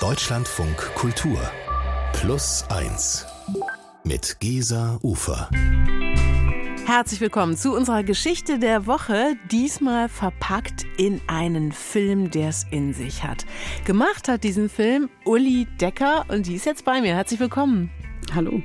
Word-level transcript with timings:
Deutschlandfunk 0.00 0.78
Kultur 0.94 1.38
Plus 2.14 2.64
1 2.70 3.26
mit 4.02 4.40
Gesa 4.40 4.98
Ufer. 5.02 5.50
Herzlich 6.86 7.20
willkommen 7.20 7.54
zu 7.54 7.74
unserer 7.74 8.02
Geschichte 8.02 8.58
der 8.58 8.86
Woche, 8.86 9.36
diesmal 9.50 10.08
verpackt 10.08 10.86
in 10.96 11.20
einen 11.26 11.72
Film, 11.72 12.30
der 12.30 12.48
es 12.48 12.64
in 12.70 12.94
sich 12.94 13.24
hat. 13.24 13.44
Gemacht 13.84 14.28
hat 14.28 14.42
diesen 14.42 14.70
Film 14.70 15.10
Uli 15.26 15.68
Decker 15.78 16.24
und 16.28 16.46
die 16.46 16.54
ist 16.54 16.64
jetzt 16.64 16.86
bei 16.86 17.02
mir. 17.02 17.14
Herzlich 17.14 17.38
willkommen. 17.38 17.90
Hallo. 18.34 18.62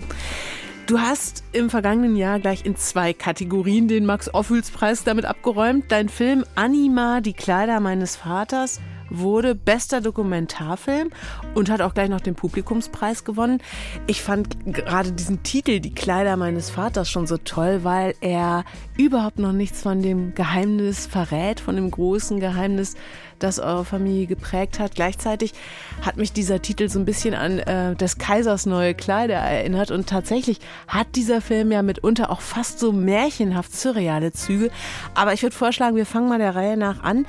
Du 0.88 1.02
hast 1.02 1.44
im 1.52 1.70
vergangenen 1.70 2.16
Jahr 2.16 2.40
gleich 2.40 2.64
in 2.64 2.78
zwei 2.78 3.12
Kategorien 3.12 3.90
den 3.90 4.06
Max-Ophüls-Preis 4.06 5.04
damit 5.04 5.26
abgeräumt. 5.26 5.92
Dein 5.92 6.08
Film 6.08 6.46
Anima, 6.56 7.20
die 7.20 7.34
Kleider 7.34 7.82
meines 7.82 8.16
Vaters 8.16 8.80
wurde 9.10 9.56
bester 9.56 10.02
Dokumentarfilm 10.02 11.10
und 11.54 11.70
hat 11.70 11.82
auch 11.82 11.94
gleich 11.94 12.10
noch 12.10 12.22
den 12.22 12.36
Publikumspreis 12.36 13.24
gewonnen. 13.24 13.62
Ich 14.08 14.22
fand 14.22 14.58
gerade 14.66 15.12
diesen 15.12 15.44
Titel, 15.44 15.80
Die 15.80 15.94
Kleider 15.94 16.38
meines 16.38 16.70
Vaters, 16.70 17.10
schon 17.10 17.28
so 17.28 17.38
toll, 17.38 17.84
weil 17.84 18.16
er 18.22 18.66
überhaupt 18.98 19.40
noch 19.40 19.52
nichts 19.52 19.82
von 19.82 20.02
dem 20.02 20.34
Geheimnis 20.36 21.06
verrät, 21.06 21.60
von 21.60 21.76
dem 21.76 21.92
großen 21.92 22.40
Geheimnis, 22.40 22.96
das 23.40 23.60
eure 23.60 23.86
Familie 23.86 24.28
geprägt 24.28 24.80
hat. 24.80 24.96
Gleichzeitig 24.96 25.54
hat 26.02 26.18
mich 26.18 26.32
dieser 26.32 26.62
Titel 26.62 26.90
so 26.90 27.00
ein 27.00 27.06
bisschen 27.06 27.34
an 27.34 27.60
äh, 27.60 27.96
des 27.96 28.18
Kaisers 28.18 28.66
neue 28.66 28.94
Kleider 28.94 29.36
erinnert 29.36 29.92
und 29.92 30.08
tatsächlich 30.08 30.60
hat 30.88 31.08
dieser 31.16 31.42
Film 31.42 31.72
ja 31.72 31.82
mitunter 31.82 32.30
auch 32.30 32.42
fast 32.42 32.80
so 32.80 32.92
märchenhaft 32.92 33.76
surreale 33.76 34.32
Züge. 34.32 34.72
Aber 35.14 35.34
ich 35.34 35.44
würde 35.44 35.56
vorschlagen, 35.56 35.96
wir 35.96 36.06
fangen 36.06 36.30
mal 36.30 36.40
der 36.40 36.56
Reihe 36.56 36.78
nach 36.78 37.04
an. 37.04 37.26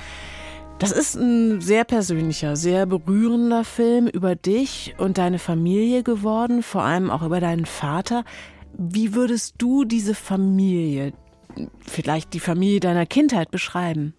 Das 0.79 0.91
ist 0.91 1.15
ein 1.15 1.59
sehr 1.59 1.85
persönlicher, 1.85 2.55
sehr 2.55 2.85
berührender 2.85 3.63
Film 3.63 4.05
über 4.05 4.35
dich 4.35 4.93
und 4.99 5.17
deine 5.17 5.39
Familie 5.39 6.03
geworden, 6.03 6.61
vor 6.61 6.83
allem 6.83 7.09
auch 7.09 7.23
über 7.23 7.39
deinen 7.39 7.65
Vater. 7.65 8.23
Wie 8.77 9.15
würdest 9.15 9.55
du 9.57 9.85
diese 9.85 10.13
Familie, 10.13 11.13
vielleicht 11.79 12.35
die 12.35 12.39
Familie 12.39 12.79
deiner 12.79 13.07
Kindheit 13.07 13.49
beschreiben? 13.49 14.13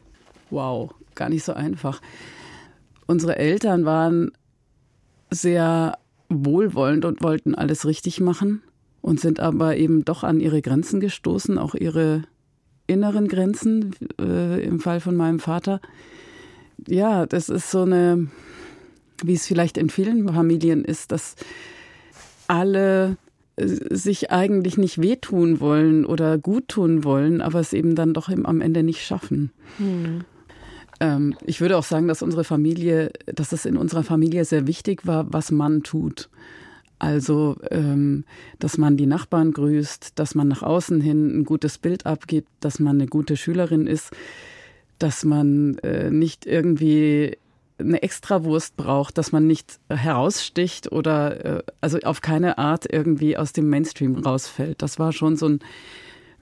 Wow, 0.51 0.93
gar 1.15 1.29
nicht 1.29 1.45
so 1.45 1.53
einfach. 1.53 2.01
Unsere 3.07 3.37
Eltern 3.37 3.85
waren 3.85 4.33
sehr 5.31 5.97
wohlwollend 6.29 7.05
und 7.05 7.23
wollten 7.23 7.55
alles 7.55 7.87
richtig 7.87 8.21
machen 8.21 8.63
und 9.01 9.21
sind 9.21 9.39
aber 9.39 9.77
eben 9.77 10.05
doch 10.05 10.25
an 10.25 10.41
ihre 10.41 10.61
Grenzen 10.61 10.99
gestoßen, 10.99 11.57
auch 11.57 11.77
ihre 11.77 12.25
inneren 12.89 13.29
Grenzen 13.29 13.95
äh, 14.21 14.61
im 14.65 14.81
Fall 14.81 14.99
von 14.99 15.15
meinem 15.15 15.39
Vater 15.39 15.81
ja, 16.87 17.27
das 17.27 17.49
ist 17.49 17.71
so 17.71 17.83
eine, 17.83 18.29
wie 19.23 19.35
es 19.35 19.47
vielleicht 19.47 19.79
in 19.79 19.91
vielen 19.91 20.29
Familien 20.29 20.85
ist, 20.85 21.13
dass 21.13 21.37
alle 22.47 23.17
äh, 23.57 23.67
sich 23.95 24.31
eigentlich 24.31 24.79
nicht 24.79 25.01
wehtun 25.01 25.61
wollen 25.61 26.05
oder 26.05 26.39
gut 26.39 26.69
tun 26.69 27.05
wollen, 27.05 27.41
aber 27.41 27.61
es 27.61 27.73
eben 27.73 27.95
dann 27.95 28.15
doch 28.15 28.29
am 28.29 28.61
Ende 28.61 28.83
nicht 28.83 29.05
schaffen. 29.05 29.51
Hm. 29.79 30.25
Ähm, 31.01 31.35
ich 31.45 31.61
würde 31.61 31.77
auch 31.77 31.85
sagen, 31.85 32.09
dass 32.09 32.23
unsere 32.23 32.45
Familie, 32.45 33.13
dass 33.27 33.53
es 33.53 33.65
in 33.65 33.77
unserer 33.77 34.03
Familie 34.03 34.45
sehr 34.45 34.67
wichtig 34.67 35.07
war, 35.07 35.33
was 35.33 35.51
man 35.51 35.83
tut. 35.83 36.29
Also, 37.01 37.57
ähm, 37.71 38.25
dass 38.59 38.77
man 38.77 38.97
die 38.97 39.07
Nachbarn 39.07 39.53
grüßt, 39.53 40.19
dass 40.19 40.35
man 40.35 40.49
nach 40.49 40.65
außen 40.65 41.01
hin 41.01 41.39
ein 41.39 41.45
gutes 41.45 41.79
Bild 41.79 42.07
abgibt, 42.07 42.49
dass 42.59 42.81
man 42.81 42.97
eine 42.97 43.07
gute 43.07 43.37
Schülerin 43.37 43.87
ist 43.87 44.11
dass 44.99 45.25
man 45.25 45.79
äh, 45.79 46.11
nicht 46.11 46.47
irgendwie 46.47 47.37
eine 47.79 48.03
Extrawurst 48.03 48.77
braucht, 48.77 49.19
dass 49.19 49.33
man 49.33 49.47
nicht 49.47 49.79
heraussticht 49.89 50.91
oder 50.91 51.59
äh, 51.59 51.63
also 51.81 51.99
auf 52.01 52.21
keine 52.21 52.59
Art 52.59 52.93
irgendwie 52.93 53.37
aus 53.37 53.53
dem 53.53 53.69
Mainstream 53.69 54.17
rausfällt. 54.17 54.83
Das 54.83 54.99
war 54.99 55.13
schon 55.13 55.37
so 55.37 55.49
ein 55.49 55.61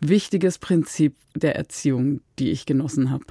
wichtiges 0.00 0.58
Prinzip 0.58 1.14
der 1.34 1.56
Erziehung, 1.56 2.20
die 2.38 2.50
ich 2.50 2.66
genossen 2.66 3.10
habe. 3.10 3.25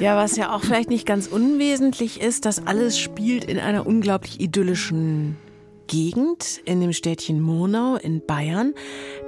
Ja, 0.00 0.16
was 0.16 0.36
ja 0.36 0.54
auch 0.54 0.62
vielleicht 0.62 0.90
nicht 0.90 1.06
ganz 1.06 1.26
unwesentlich 1.26 2.20
ist, 2.20 2.44
dass 2.44 2.66
alles 2.66 2.98
spielt 2.98 3.44
in 3.44 3.58
einer 3.58 3.86
unglaublich 3.86 4.40
idyllischen 4.40 5.36
Gegend 5.86 6.60
in 6.64 6.80
dem 6.80 6.92
Städtchen 6.92 7.40
Monau 7.40 7.96
in 7.96 8.24
Bayern. 8.24 8.74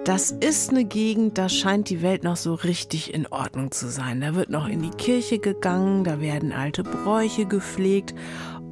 Das 0.04 0.30
ist 0.30 0.70
eine 0.70 0.84
Gegend, 0.84 1.38
da 1.38 1.48
scheint 1.48 1.90
die 1.90 2.02
Welt 2.02 2.24
noch 2.24 2.36
so 2.36 2.54
richtig 2.54 3.12
in 3.12 3.26
Ordnung 3.26 3.70
zu 3.70 3.88
sein. 3.88 4.20
Da 4.20 4.34
wird 4.34 4.50
noch 4.50 4.68
in 4.68 4.82
die 4.82 4.90
Kirche 4.90 5.38
gegangen, 5.38 6.04
da 6.04 6.20
werden 6.20 6.52
alte 6.52 6.82
Bräuche 6.82 7.46
gepflegt 7.46 8.14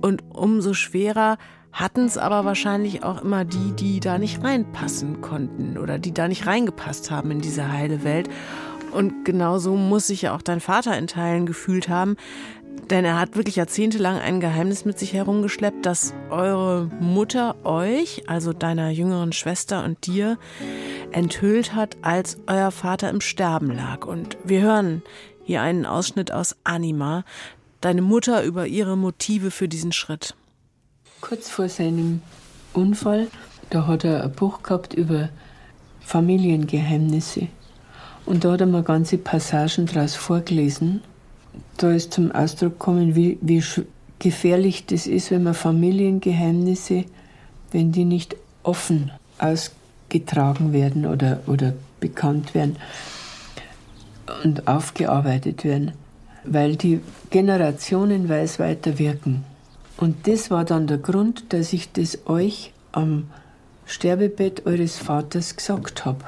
und 0.00 0.22
umso 0.32 0.74
schwerer 0.74 1.38
hatten 1.72 2.06
es 2.06 2.16
aber 2.16 2.44
wahrscheinlich 2.44 3.04
auch 3.04 3.22
immer 3.22 3.44
die, 3.44 3.72
die 3.72 4.00
da 4.00 4.18
nicht 4.18 4.42
reinpassen 4.42 5.20
konnten 5.20 5.76
oder 5.76 5.98
die 5.98 6.14
da 6.14 6.26
nicht 6.26 6.46
reingepasst 6.46 7.10
haben 7.10 7.30
in 7.30 7.40
diese 7.40 7.70
heile 7.70 8.02
Welt. 8.02 8.30
Und 8.92 9.26
genauso 9.26 9.76
muss 9.76 10.06
sich 10.06 10.22
ja 10.22 10.34
auch 10.34 10.40
dein 10.40 10.60
Vater 10.60 10.96
in 10.96 11.06
Teilen 11.06 11.44
gefühlt 11.44 11.90
haben, 11.90 12.16
denn 12.90 13.04
er 13.04 13.18
hat 13.18 13.36
wirklich 13.36 13.56
jahrzehntelang 13.56 14.18
ein 14.18 14.40
Geheimnis 14.40 14.84
mit 14.84 14.98
sich 14.98 15.12
herumgeschleppt, 15.12 15.84
dass 15.84 16.14
eure 16.30 16.88
Mutter 17.00 17.56
euch, 17.64 18.28
also 18.28 18.52
deiner 18.52 18.90
jüngeren 18.90 19.32
Schwester 19.32 19.84
und 19.84 20.06
dir, 20.06 20.38
enthüllt 21.10 21.74
hat, 21.74 21.96
als 22.02 22.38
euer 22.46 22.70
Vater 22.70 23.10
im 23.10 23.20
Sterben 23.20 23.74
lag. 23.74 24.06
Und 24.06 24.36
wir 24.44 24.60
hören 24.60 25.02
hier 25.44 25.62
einen 25.62 25.86
Ausschnitt 25.86 26.32
aus 26.32 26.56
Anima, 26.64 27.24
deine 27.80 28.02
Mutter 28.02 28.42
über 28.44 28.66
ihre 28.66 28.96
Motive 28.96 29.50
für 29.50 29.68
diesen 29.68 29.92
Schritt. 29.92 30.34
Kurz 31.20 31.48
vor 31.48 31.68
seinem 31.68 32.22
Unfall, 32.72 33.28
da 33.70 33.86
hat 33.86 34.04
er 34.04 34.22
ein 34.22 34.32
Buch 34.32 34.62
gehabt 34.62 34.94
über 34.94 35.28
Familiengeheimnisse. 36.00 37.48
Und 38.26 38.44
da 38.44 38.52
hat 38.52 38.60
er 38.60 38.66
mir 38.66 38.82
ganze 38.82 39.18
Passagen 39.18 39.86
daraus 39.86 40.14
vorgelesen 40.14 41.02
da 41.76 41.92
ist 41.92 42.12
zum 42.12 42.32
Ausdruck 42.32 42.78
gekommen, 42.78 43.14
wie, 43.14 43.38
wie 43.40 43.62
gefährlich 44.18 44.86
das 44.86 45.06
ist, 45.06 45.30
wenn 45.30 45.42
man 45.42 45.54
Familiengeheimnisse, 45.54 47.04
wenn 47.72 47.92
die 47.92 48.04
nicht 48.04 48.36
offen 48.62 49.10
ausgetragen 49.38 50.72
werden 50.72 51.06
oder, 51.06 51.40
oder 51.46 51.74
bekannt 52.00 52.54
werden 52.54 52.76
und 54.44 54.66
aufgearbeitet 54.66 55.64
werden, 55.64 55.92
weil 56.44 56.76
die 56.76 57.00
generationenweise 57.30 58.58
weiter 58.58 58.98
wirken. 58.98 59.44
Und 59.98 60.26
das 60.26 60.50
war 60.50 60.64
dann 60.64 60.86
der 60.86 60.98
Grund, 60.98 61.52
dass 61.52 61.72
ich 61.72 61.92
das 61.92 62.26
euch 62.26 62.72
am 62.92 63.28
Sterbebett 63.86 64.66
eures 64.66 64.98
Vaters 64.98 65.56
gesagt 65.56 66.04
habe. 66.04 66.24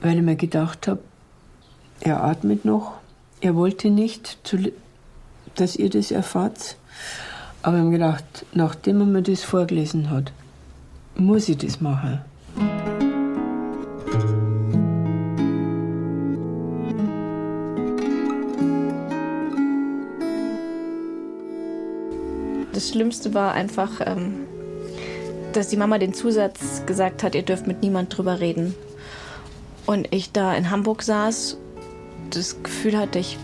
Weil 0.00 0.18
ich 0.18 0.22
mir 0.22 0.36
gedacht 0.36 0.86
habe, 0.88 1.00
er 2.00 2.22
atmet 2.22 2.64
noch 2.64 2.99
er 3.40 3.56
wollte 3.56 3.90
nicht, 3.90 4.38
dass 5.54 5.76
ihr 5.76 5.90
das 5.90 6.10
erfahrt. 6.10 6.76
Aber 7.62 7.76
ich 7.76 7.82
habe 7.82 7.90
gedacht, 7.90 8.46
nachdem 8.52 9.00
er 9.00 9.06
mir 9.06 9.22
das 9.22 9.42
vorgelesen 9.42 10.10
hat, 10.10 10.32
muss 11.16 11.48
ich 11.48 11.58
das 11.58 11.80
machen. 11.80 12.20
Das 22.72 22.88
Schlimmste 22.88 23.34
war 23.34 23.52
einfach, 23.52 24.00
ähm, 24.06 24.46
dass 25.52 25.68
die 25.68 25.76
Mama 25.76 25.98
den 25.98 26.14
Zusatz 26.14 26.86
gesagt 26.86 27.22
hat, 27.22 27.34
ihr 27.34 27.42
dürft 27.42 27.66
mit 27.66 27.82
niemand 27.82 28.16
drüber 28.16 28.40
reden. 28.40 28.74
Und 29.84 30.08
ich 30.12 30.32
da 30.32 30.54
in 30.54 30.70
Hamburg 30.70 31.02
saß 31.02 31.58
das 32.30 32.62
Gefühl 32.62 32.98
hatte, 32.98 33.18
ich 33.18 33.38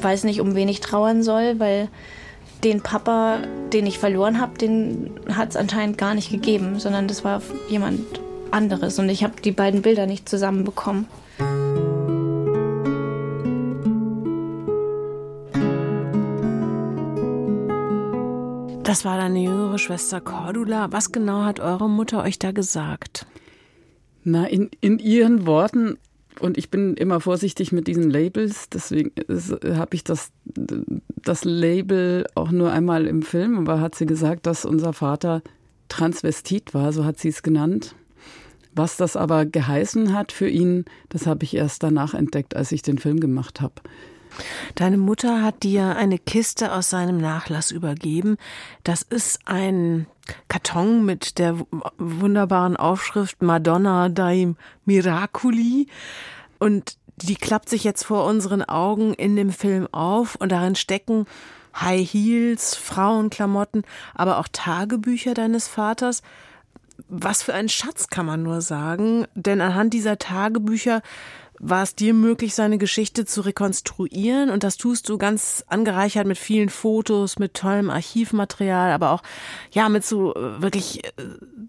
weiß 0.00 0.24
nicht, 0.24 0.40
um 0.40 0.54
wen 0.54 0.68
ich 0.68 0.80
trauern 0.80 1.22
soll, 1.22 1.60
weil 1.60 1.88
den 2.64 2.80
Papa, 2.80 3.38
den 3.72 3.86
ich 3.86 3.98
verloren 3.98 4.40
habe, 4.40 4.56
den 4.58 5.10
hat 5.28 5.50
es 5.50 5.56
anscheinend 5.56 5.98
gar 5.98 6.14
nicht 6.14 6.30
gegeben, 6.30 6.78
sondern 6.78 7.08
das 7.08 7.24
war 7.24 7.42
jemand 7.68 8.00
anderes 8.50 8.98
und 8.98 9.08
ich 9.08 9.24
habe 9.24 9.34
die 9.42 9.52
beiden 9.52 9.82
Bilder 9.82 10.06
nicht 10.06 10.28
zusammenbekommen. 10.28 11.06
Das 18.84 19.06
war 19.06 19.16
deine 19.16 19.40
jüngere 19.40 19.78
Schwester 19.78 20.20
Cordula. 20.20 20.92
Was 20.92 21.12
genau 21.12 21.44
hat 21.44 21.60
eure 21.60 21.88
Mutter 21.88 22.22
euch 22.22 22.38
da 22.38 22.52
gesagt? 22.52 23.26
Na, 24.22 24.44
in, 24.44 24.70
in 24.80 24.98
ihren 24.98 25.46
Worten 25.46 25.96
und 26.40 26.58
ich 26.58 26.70
bin 26.70 26.94
immer 26.94 27.20
vorsichtig 27.20 27.72
mit 27.72 27.86
diesen 27.86 28.10
Labels, 28.10 28.68
deswegen 28.68 29.12
habe 29.76 29.94
ich 29.94 30.04
das, 30.04 30.30
das 30.44 31.44
Label 31.44 32.26
auch 32.34 32.50
nur 32.50 32.72
einmal 32.72 33.06
im 33.06 33.22
Film, 33.22 33.58
aber 33.58 33.80
hat 33.80 33.94
sie 33.94 34.06
gesagt, 34.06 34.46
dass 34.46 34.64
unser 34.64 34.92
Vater 34.92 35.42
Transvestit 35.88 36.74
war, 36.74 36.92
so 36.92 37.04
hat 37.04 37.18
sie 37.18 37.28
es 37.28 37.42
genannt. 37.42 37.94
Was 38.74 38.96
das 38.96 39.16
aber 39.16 39.44
geheißen 39.44 40.14
hat 40.14 40.32
für 40.32 40.48
ihn, 40.48 40.86
das 41.10 41.26
habe 41.26 41.44
ich 41.44 41.54
erst 41.54 41.82
danach 41.82 42.14
entdeckt, 42.14 42.56
als 42.56 42.72
ich 42.72 42.80
den 42.80 42.96
Film 42.96 43.20
gemacht 43.20 43.60
habe. 43.60 43.74
Deine 44.74 44.96
Mutter 44.96 45.42
hat 45.42 45.62
dir 45.62 45.96
eine 45.96 46.18
Kiste 46.18 46.72
aus 46.72 46.88
seinem 46.88 47.18
Nachlass 47.18 47.70
übergeben. 47.70 48.38
Das 48.82 49.02
ist 49.02 49.40
ein 49.44 50.06
Karton 50.48 51.04
mit 51.04 51.38
der 51.38 51.56
wunderbaren 51.98 52.76
Aufschrift 52.76 53.42
Madonna 53.42 54.08
dai 54.08 54.54
Miraculi. 54.84 55.88
Und 56.58 56.96
die 57.16 57.34
klappt 57.34 57.68
sich 57.68 57.84
jetzt 57.84 58.04
vor 58.04 58.24
unseren 58.24 58.62
Augen 58.62 59.14
in 59.14 59.36
dem 59.36 59.50
Film 59.50 59.88
auf 59.92 60.36
und 60.36 60.52
darin 60.52 60.74
stecken 60.74 61.26
High 61.80 62.08
Heels, 62.08 62.74
Frauenklamotten, 62.76 63.84
aber 64.14 64.38
auch 64.38 64.48
Tagebücher 64.52 65.34
deines 65.34 65.68
Vaters. 65.68 66.22
Was 67.08 67.42
für 67.42 67.54
ein 67.54 67.68
Schatz 67.68 68.08
kann 68.08 68.26
man 68.26 68.42
nur 68.42 68.60
sagen, 68.60 69.26
denn 69.34 69.60
anhand 69.60 69.94
dieser 69.94 70.18
Tagebücher 70.18 71.02
war 71.64 71.84
es 71.84 71.94
dir 71.94 72.12
möglich, 72.12 72.56
seine 72.56 72.76
Geschichte 72.76 73.24
zu 73.24 73.40
rekonstruieren 73.40 74.50
und 74.50 74.64
das 74.64 74.76
tust 74.76 75.08
du 75.08 75.16
ganz 75.16 75.64
angereichert 75.68 76.26
mit 76.26 76.36
vielen 76.36 76.68
Fotos, 76.68 77.38
mit 77.38 77.54
tollem 77.54 77.88
Archivmaterial, 77.88 78.90
aber 78.90 79.12
auch 79.12 79.22
ja 79.70 79.88
mit 79.88 80.04
so 80.04 80.34
äh, 80.34 80.60
wirklich 80.60 81.04
äh, 81.04 81.10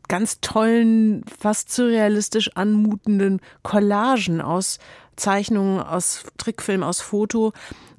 ganz 0.07 0.42
tollen, 0.42 1.24
fast 1.40 1.72
surrealistisch 1.72 2.50
anmutenden 2.56 3.40
Collagen 3.62 4.42
aus 4.42 4.80
Zeichnungen, 5.16 5.80
aus 5.80 6.24
Trickfilm, 6.38 6.81
aus 6.81 7.00
Foto. 7.00 7.54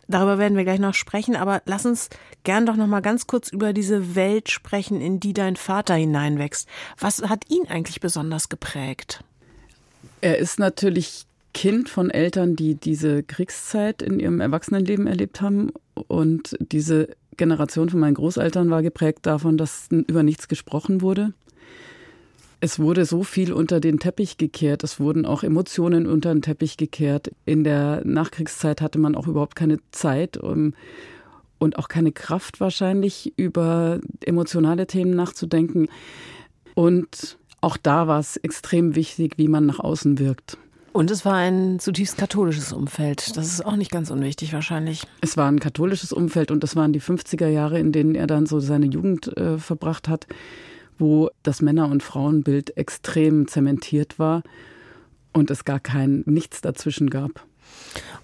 Darüber 0.09 0.39
werden 0.39 0.57
wir 0.57 0.65
gleich 0.65 0.81
noch 0.81 0.95
sprechen, 0.95 1.37
aber 1.37 1.63
lass 1.65 1.87
uns 1.87 2.11
gern 2.43 2.67
doch 2.67 2.75
noch 2.75 2.89
mal 2.89 3.03
ganz 3.03 3.29
kurz 3.29 3.51
über 3.51 3.73
diese 3.73 4.17
Welt 4.17 4.51
sprechen, 4.51 5.01
in 5.01 5.21
die 5.21 5.33
dein 5.33 5.55
Vater 5.55 5.95
hineinwächst. 5.95 6.69
Was 6.99 7.23
hat 7.23 7.49
ihn 7.49 7.69
eigentlich 7.69 8.01
besonders 8.01 8.49
geprägt? 8.49 9.23
Er 10.21 10.39
ist 10.39 10.59
natürlich 10.59 11.27
Kind 11.55 11.89
von 11.89 12.11
Eltern, 12.11 12.57
die 12.57 12.75
diese 12.75 13.23
Kriegszeit 13.23 14.03
in 14.03 14.21
ihrem 14.21 14.41
Erwachsenenleben 14.41 15.07
erlebt 15.07 15.41
haben. 15.41 15.73
Und 16.09 16.57
diese 16.61 17.09
Generation 17.37 17.89
von 17.89 18.01
meinen 18.01 18.15
Großeltern 18.15 18.69
war 18.69 18.83
geprägt 18.83 19.21
davon, 19.23 19.57
dass 19.57 19.89
über 19.91 20.23
nichts 20.23 20.49
gesprochen 20.49 21.01
wurde. 21.01 21.33
Es 22.61 22.79
wurde 22.79 23.05
so 23.05 23.25
viel 23.25 23.53
unter 23.53 23.81
den 23.81 23.99
Teppich 23.99 24.37
gekehrt. 24.37 24.85
Es 24.85 24.99
wurden 24.99 25.27
auch 25.27 25.43
Emotionen 25.43 26.07
unter 26.07 26.33
den 26.33 26.43
Teppich 26.43 26.77
gekehrt. 26.77 27.31
In 27.45 27.63
der 27.65 28.03
Nachkriegszeit 28.05 28.81
hatte 28.81 28.99
man 28.99 29.15
auch 29.15 29.27
überhaupt 29.27 29.57
keine 29.57 29.79
Zeit 29.91 30.37
um, 30.37 30.75
und 31.59 31.79
auch 31.79 31.89
keine 31.89 32.13
Kraft 32.13 32.61
wahrscheinlich 32.61 33.33
über 33.37 34.01
emotionale 34.25 34.87
Themen 34.87 35.15
nachzudenken. 35.15 35.89
Und 36.75 37.39
auch 37.61 37.77
da 37.77 38.07
war 38.07 38.21
es 38.21 38.37
extrem 38.37 38.95
wichtig, 38.95 39.35
wie 39.39 39.49
man 39.49 39.67
nach 39.67 39.81
außen 39.81 40.19
wirkt. 40.19 40.59
Und 40.95 41.11
es 41.11 41.25
war 41.25 41.35
ein 41.35 41.81
zutiefst 41.81 42.19
katholisches 42.19 42.73
Umfeld. 42.73 43.37
Das 43.37 43.49
ist 43.49 43.67
auch 43.67 43.75
nicht 43.75 43.91
ganz 43.91 44.13
unwichtig 44.13 44.53
wahrscheinlich. 44.53 45.03
Es 45.23 45.37
war 45.37 45.51
ein 45.51 45.59
katholisches 45.59 46.13
Umfeld 46.13 46.53
und 46.53 46.63
das 46.63 46.77
waren 46.77 46.93
die 46.93 47.01
50er 47.01 47.49
Jahre, 47.49 47.81
in 47.81 47.91
denen 47.91 48.15
er 48.15 48.29
dann 48.29 48.47
so 48.47 48.61
seine 48.61 48.87
Jugend 48.87 49.37
äh, 49.37 49.59
verbracht 49.59 50.07
hat, 50.07 50.29
wo 50.97 51.31
das 51.43 51.63
Männer- 51.63 51.91
und 51.91 52.05
Frauenbild 52.05 52.77
extrem 52.77 53.49
zementiert 53.49 54.21
war 54.21 54.45
und 55.33 55.51
es 55.51 55.65
gar 55.65 55.81
kein 55.81 56.23
nichts 56.27 56.61
dazwischen 56.61 57.11
gab. 57.11 57.45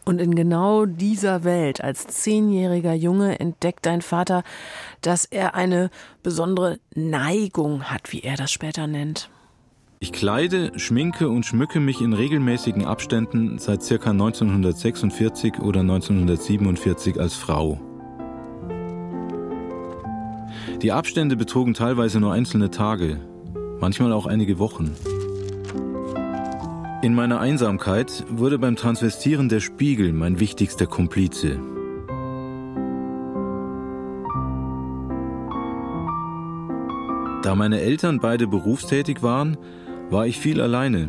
Und 0.04 0.20
in 0.20 0.36
genau 0.36 0.86
dieser 0.86 1.42
Welt 1.42 1.80
als 1.80 2.06
zehnjähriger 2.06 2.94
Junge 2.94 3.40
entdeckt 3.40 3.84
dein 3.84 4.00
Vater, 4.00 4.44
dass 5.00 5.24
er 5.24 5.56
eine 5.56 5.90
besondere 6.22 6.78
Neigung 6.94 7.90
hat, 7.90 8.12
wie 8.12 8.20
er 8.20 8.36
das 8.36 8.52
später 8.52 8.86
nennt. 8.86 9.28
Ich 10.02 10.12
kleide, 10.12 10.72
schminke 10.76 11.28
und 11.28 11.44
schmücke 11.44 11.78
mich 11.78 12.00
in 12.00 12.14
regelmäßigen 12.14 12.86
Abständen 12.86 13.58
seit 13.58 13.86
ca. 13.86 14.12
1946 14.12 15.58
oder 15.58 15.80
1947 15.80 17.20
als 17.20 17.34
Frau. 17.34 17.78
Die 20.80 20.90
Abstände 20.90 21.36
betrugen 21.36 21.74
teilweise 21.74 22.18
nur 22.18 22.32
einzelne 22.32 22.70
Tage, 22.70 23.20
manchmal 23.78 24.14
auch 24.14 24.24
einige 24.24 24.58
Wochen. 24.58 24.96
In 27.02 27.14
meiner 27.14 27.38
Einsamkeit 27.38 28.24
wurde 28.30 28.58
beim 28.58 28.76
Transvestieren 28.76 29.50
der 29.50 29.60
Spiegel 29.60 30.14
mein 30.14 30.40
wichtigster 30.40 30.86
Komplize. 30.86 31.60
Da 37.42 37.54
meine 37.54 37.82
Eltern 37.82 38.18
beide 38.18 38.46
berufstätig 38.46 39.22
waren, 39.22 39.58
war 40.10 40.26
ich 40.26 40.38
viel 40.38 40.60
alleine. 40.60 41.08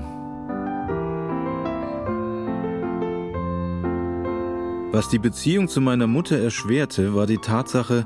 Was 4.92 5.09
die 5.09 5.19
Beziehung 5.19 5.68
zu 5.68 5.81
meiner 5.81 6.07
Mutter 6.07 6.38
erschwerte, 6.38 7.15
war 7.15 7.25
die 7.25 7.38
Tatsache, 7.38 8.06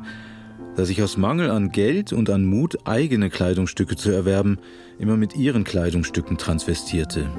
dass 0.76 0.90
ich 0.90 1.02
aus 1.02 1.18
Mangel 1.18 1.50
an 1.50 1.72
Geld 1.72 2.14
und 2.14 2.30
an 2.30 2.46
Mut, 2.46 2.78
eigene 2.86 3.30
Kleidungsstücke 3.30 3.96
zu 3.96 4.12
erwerben, 4.12 4.60
immer 5.00 5.18
mit 5.18 5.36
ihren 5.36 5.64
Kleidungsstücken 5.64 6.38
transvestierte. 6.38 7.30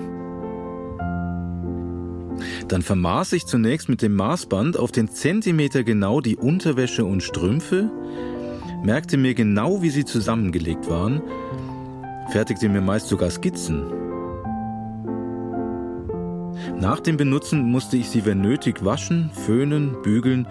Dann 2.69 2.83
vermaß 2.83 3.33
ich 3.33 3.47
zunächst 3.47 3.89
mit 3.89 4.03
dem 4.03 4.15
Maßband 4.17 4.77
auf 4.77 4.91
den 4.91 5.09
Zentimeter 5.09 5.85
genau 5.85 6.21
die 6.21 6.37
Unterwäsche 6.37 7.05
und 7.05 7.23
Strümpfe, 7.23 7.91
merkte 8.83 9.17
mir 9.17 9.35
genau, 9.35 9.81
wie 9.81 9.91
sie 9.91 10.05
zusammengelegt 10.05 10.91
waren 10.91 11.23
fertigte 12.31 12.69
mir 12.69 12.81
meist 12.81 13.09
sogar 13.09 13.31
Skizzen. 13.31 13.93
Nach 16.79 17.01
dem 17.01 17.17
Benutzen 17.17 17.71
musste 17.71 17.97
ich 17.97 18.11
sie, 18.11 18.25
wenn 18.27 18.41
nötig, 18.41 18.85
waschen, 18.85 19.31
föhnen, 19.33 20.03
bügeln 20.03 20.47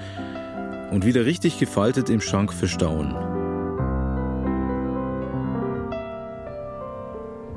und 0.91 1.05
wieder 1.05 1.25
richtig 1.25 1.59
gefaltet 1.59 2.09
im 2.09 2.21
Schrank 2.21 2.53
verstauen. 2.53 3.13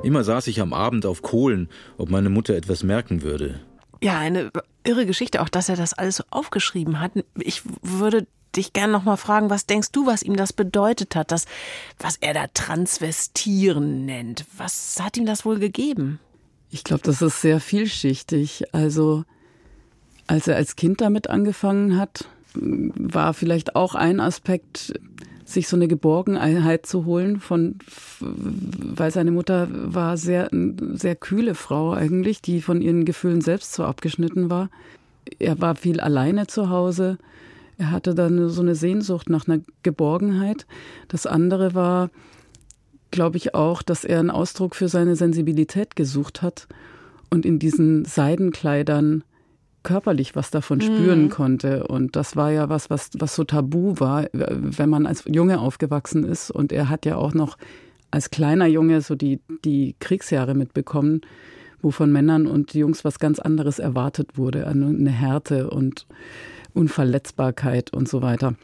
Immer 0.03 0.23
saß 0.23 0.47
ich 0.47 0.61
am 0.61 0.73
Abend 0.73 1.05
auf 1.05 1.21
Kohlen, 1.21 1.67
ob 1.97 2.09
meine 2.09 2.29
Mutter 2.29 2.55
etwas 2.55 2.83
merken 2.83 3.21
würde. 3.21 3.59
Ja, 4.01 4.17
eine 4.17 4.51
irre 4.83 5.05
Geschichte, 5.05 5.41
auch 5.41 5.49
dass 5.49 5.67
er 5.67 5.75
das 5.75 5.93
alles 5.93 6.17
so 6.17 6.23
aufgeschrieben 6.29 7.01
hat. 7.01 7.11
Ich 7.35 7.63
würde 7.81 8.27
dich 8.59 8.73
gerne 8.73 8.93
noch 8.93 9.03
mal 9.03 9.17
fragen, 9.17 9.49
was 9.49 9.65
denkst 9.65 9.91
du, 9.91 10.05
was 10.05 10.21
ihm 10.21 10.35
das 10.35 10.53
bedeutet 10.53 11.15
hat, 11.15 11.31
das, 11.31 11.45
was 11.97 12.17
er 12.17 12.33
da 12.33 12.47
Transvestieren 12.53 14.05
nennt? 14.05 14.45
Was 14.57 14.97
hat 15.01 15.17
ihm 15.17 15.25
das 15.25 15.45
wohl 15.45 15.59
gegeben? 15.59 16.19
Ich 16.69 16.83
glaube, 16.83 17.01
das 17.03 17.21
ist 17.21 17.41
sehr 17.41 17.59
vielschichtig. 17.59 18.65
Also, 18.73 19.23
als 20.27 20.47
er 20.47 20.55
als 20.55 20.75
Kind 20.75 21.01
damit 21.01 21.29
angefangen 21.29 21.97
hat, 21.97 22.25
war 22.53 23.33
vielleicht 23.33 23.75
auch 23.75 23.95
ein 23.95 24.19
Aspekt, 24.19 24.93
sich 25.45 25.67
so 25.67 25.75
eine 25.75 25.87
Geborgenheit 25.87 26.85
zu 26.85 27.05
holen 27.05 27.39
von, 27.39 27.79
weil 28.19 29.09
seine 29.11 29.31
Mutter 29.31 29.67
war 29.71 30.15
sehr, 30.17 30.49
sehr 30.51 31.15
kühle 31.15 31.55
Frau 31.55 31.93
eigentlich, 31.93 32.41
die 32.41 32.61
von 32.61 32.81
ihren 32.81 33.05
Gefühlen 33.05 33.41
selbst 33.41 33.73
so 33.73 33.83
abgeschnitten 33.83 34.51
war. 34.51 34.69
Er 35.39 35.59
war 35.59 35.75
viel 35.75 35.99
alleine 35.99 36.45
zu 36.45 36.69
Hause 36.69 37.17
er 37.79 37.91
hatte 37.91 38.13
dann 38.13 38.49
so 38.49 38.61
eine 38.61 38.75
Sehnsucht 38.75 39.29
nach 39.29 39.47
einer 39.47 39.61
Geborgenheit. 39.83 40.67
Das 41.07 41.25
andere 41.25 41.73
war, 41.73 42.09
glaube 43.09 43.37
ich, 43.37 43.55
auch, 43.55 43.81
dass 43.81 44.03
er 44.03 44.19
einen 44.19 44.29
Ausdruck 44.29 44.75
für 44.75 44.89
seine 44.89 45.15
Sensibilität 45.15 45.95
gesucht 45.95 46.41
hat 46.41 46.67
und 47.29 47.45
in 47.45 47.57
diesen 47.57 48.03
Seidenkleidern 48.03 49.23
körperlich 49.83 50.35
was 50.35 50.51
davon 50.51 50.79
mhm. 50.79 50.83
spüren 50.83 51.29
konnte. 51.29 51.87
Und 51.87 52.17
das 52.17 52.35
war 52.35 52.51
ja 52.51 52.67
was, 52.67 52.89
was, 52.89 53.11
was 53.17 53.33
so 53.33 53.45
tabu 53.45 53.95
war, 53.97 54.25
wenn 54.33 54.89
man 54.89 55.05
als 55.05 55.23
Junge 55.25 55.59
aufgewachsen 55.59 56.25
ist. 56.25 56.51
Und 56.51 56.73
er 56.73 56.89
hat 56.89 57.05
ja 57.05 57.15
auch 57.15 57.33
noch 57.33 57.57
als 58.11 58.29
kleiner 58.29 58.67
Junge 58.67 58.99
so 58.99 59.15
die, 59.15 59.39
die 59.63 59.95
Kriegsjahre 60.01 60.53
mitbekommen, 60.53 61.21
wo 61.81 61.91
von 61.91 62.11
Männern 62.11 62.45
und 62.45 62.73
Jungs 62.73 63.05
was 63.05 63.19
ganz 63.19 63.39
anderes 63.39 63.79
erwartet 63.79 64.37
wurde, 64.37 64.67
eine 64.67 65.11
Härte 65.11 65.69
und 65.69 66.07
Unverletzbarkeit 66.73 67.93
und 67.93 68.07
so 68.07 68.21
weiter. 68.21 68.55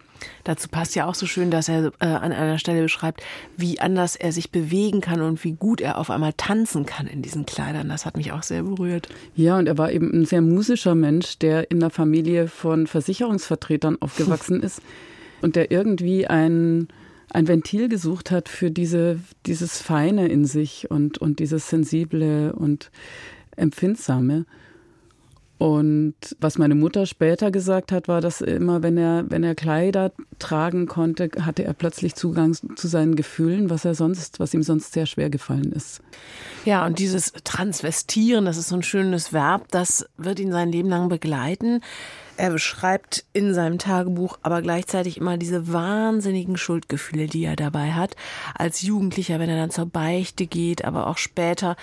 Dazu 0.44 0.70
passt 0.70 0.96
ja 0.96 1.06
auch 1.06 1.16
so 1.16 1.26
schön, 1.26 1.52
dass 1.52 1.70
er 1.70 1.92
äh, 2.00 2.06
an 2.06 2.32
einer 2.32 2.58
Stelle 2.58 2.82
beschreibt, 2.82 3.22
wie 3.58 3.80
anders 3.80 4.16
er 4.16 4.32
sich 4.32 4.52
bewegen 4.52 5.02
kann 5.02 5.22
und 5.22 5.44
wie 5.44 5.54
gut 5.54 5.82
er 5.82 5.98
auf 5.98 6.10
einmal 6.10 6.34
tanzen 6.34 6.86
kann 6.86 7.08
in 7.08 7.22
diesen 7.22 7.46
Kleidern. 7.46 7.90
Das 7.90 8.06
hat 8.06 8.18
mich 8.18 8.32
auch 8.32 8.44
sehr 8.44 8.64
berührt. 8.64 9.10
Ja, 9.36 9.58
und 9.58 9.68
er 9.68 9.78
war 9.78 9.92
eben 9.92 10.12
ein 10.12 10.26
sehr 10.26 10.42
musischer 10.42 10.96
Mensch, 10.96 11.40
der 11.40 11.70
in 11.72 11.82
einer 11.82 11.90
Familie 11.90 12.48
von 12.48 12.88
Versicherungsvertretern 12.88 14.02
aufgewachsen 14.02 14.62
ist 14.62 14.82
und 15.42 15.56
der 15.56 15.72
irgendwie 15.72 16.28
ein, 16.28 16.88
ein 17.32 17.48
Ventil 17.48 17.90
gesucht 17.90 18.32
hat 18.32 18.50
für 18.50 18.72
diese, 18.72 19.20
dieses 19.46 19.82
Feine 19.82 20.28
in 20.28 20.46
sich 20.46 20.90
und, 20.90 21.18
und 21.18 21.40
dieses 21.40 21.70
Sensible 21.70 22.54
und 22.54 22.92
Empfindsame. 23.56 24.46
Und 25.58 26.16
was 26.40 26.58
meine 26.58 26.76
Mutter 26.76 27.06
später 27.06 27.50
gesagt 27.50 27.94
hat, 27.94 28.10
war, 28.10 28.20
dass 28.20 28.42
immer, 28.42 28.84
wenn 28.84 28.98
er, 28.98 29.24
wenn 29.30 29.44
er 29.44 29.56
Kleider 29.56 30.12
tragen 30.38 30.86
konnte, 30.86 31.30
hatte 31.42 31.64
er 31.64 31.74
plötzlich 31.74 32.16
Zugang 32.16 32.54
zu 32.76 32.88
seinen 32.88 33.16
Gefühlen, 33.16 33.70
was 33.70 33.86
er 33.86 33.96
sonst, 33.96 34.42
was 34.42 34.54
ihm 34.54 34.64
sonst 34.64 34.92
sehr 34.92 35.06
schwer 35.06 35.30
gefallen 35.30 35.72
ist. 35.72 36.02
Ja, 36.66 36.86
und 36.86 37.00
dieses 37.00 37.32
Transvestieren, 37.44 38.46
das 38.46 38.58
ist 38.58 38.68
so 38.68 38.76
ein 38.76 38.84
schönes 38.84 39.32
Verb, 39.32 39.68
das 39.72 40.06
wird 40.18 40.42
ihn 40.42 40.52
sein 40.52 40.72
Leben 40.72 40.90
lang 40.90 41.08
begleiten. 41.08 41.82
Er 42.38 42.50
beschreibt 42.50 43.24
in 43.32 43.54
seinem 43.54 43.80
Tagebuch 43.80 44.38
aber 44.42 44.62
gleichzeitig 44.62 45.18
immer 45.18 45.38
diese 45.38 45.72
wahnsinnigen 45.72 46.58
Schuldgefühle, 46.58 47.27
die 47.27 47.46
er 47.46 47.56
dabei 47.56 47.94
hat. 47.94 48.15
Als 48.54 48.82
Jugendlicher, 48.82 49.39
wenn 49.39 49.50
er 49.50 49.56
dann 49.56 49.72
zur 49.72 49.86
Beichte 49.86 50.46
geht, 50.46 50.84
aber 50.84 51.08
auch 51.08 51.18
später, 51.18 51.77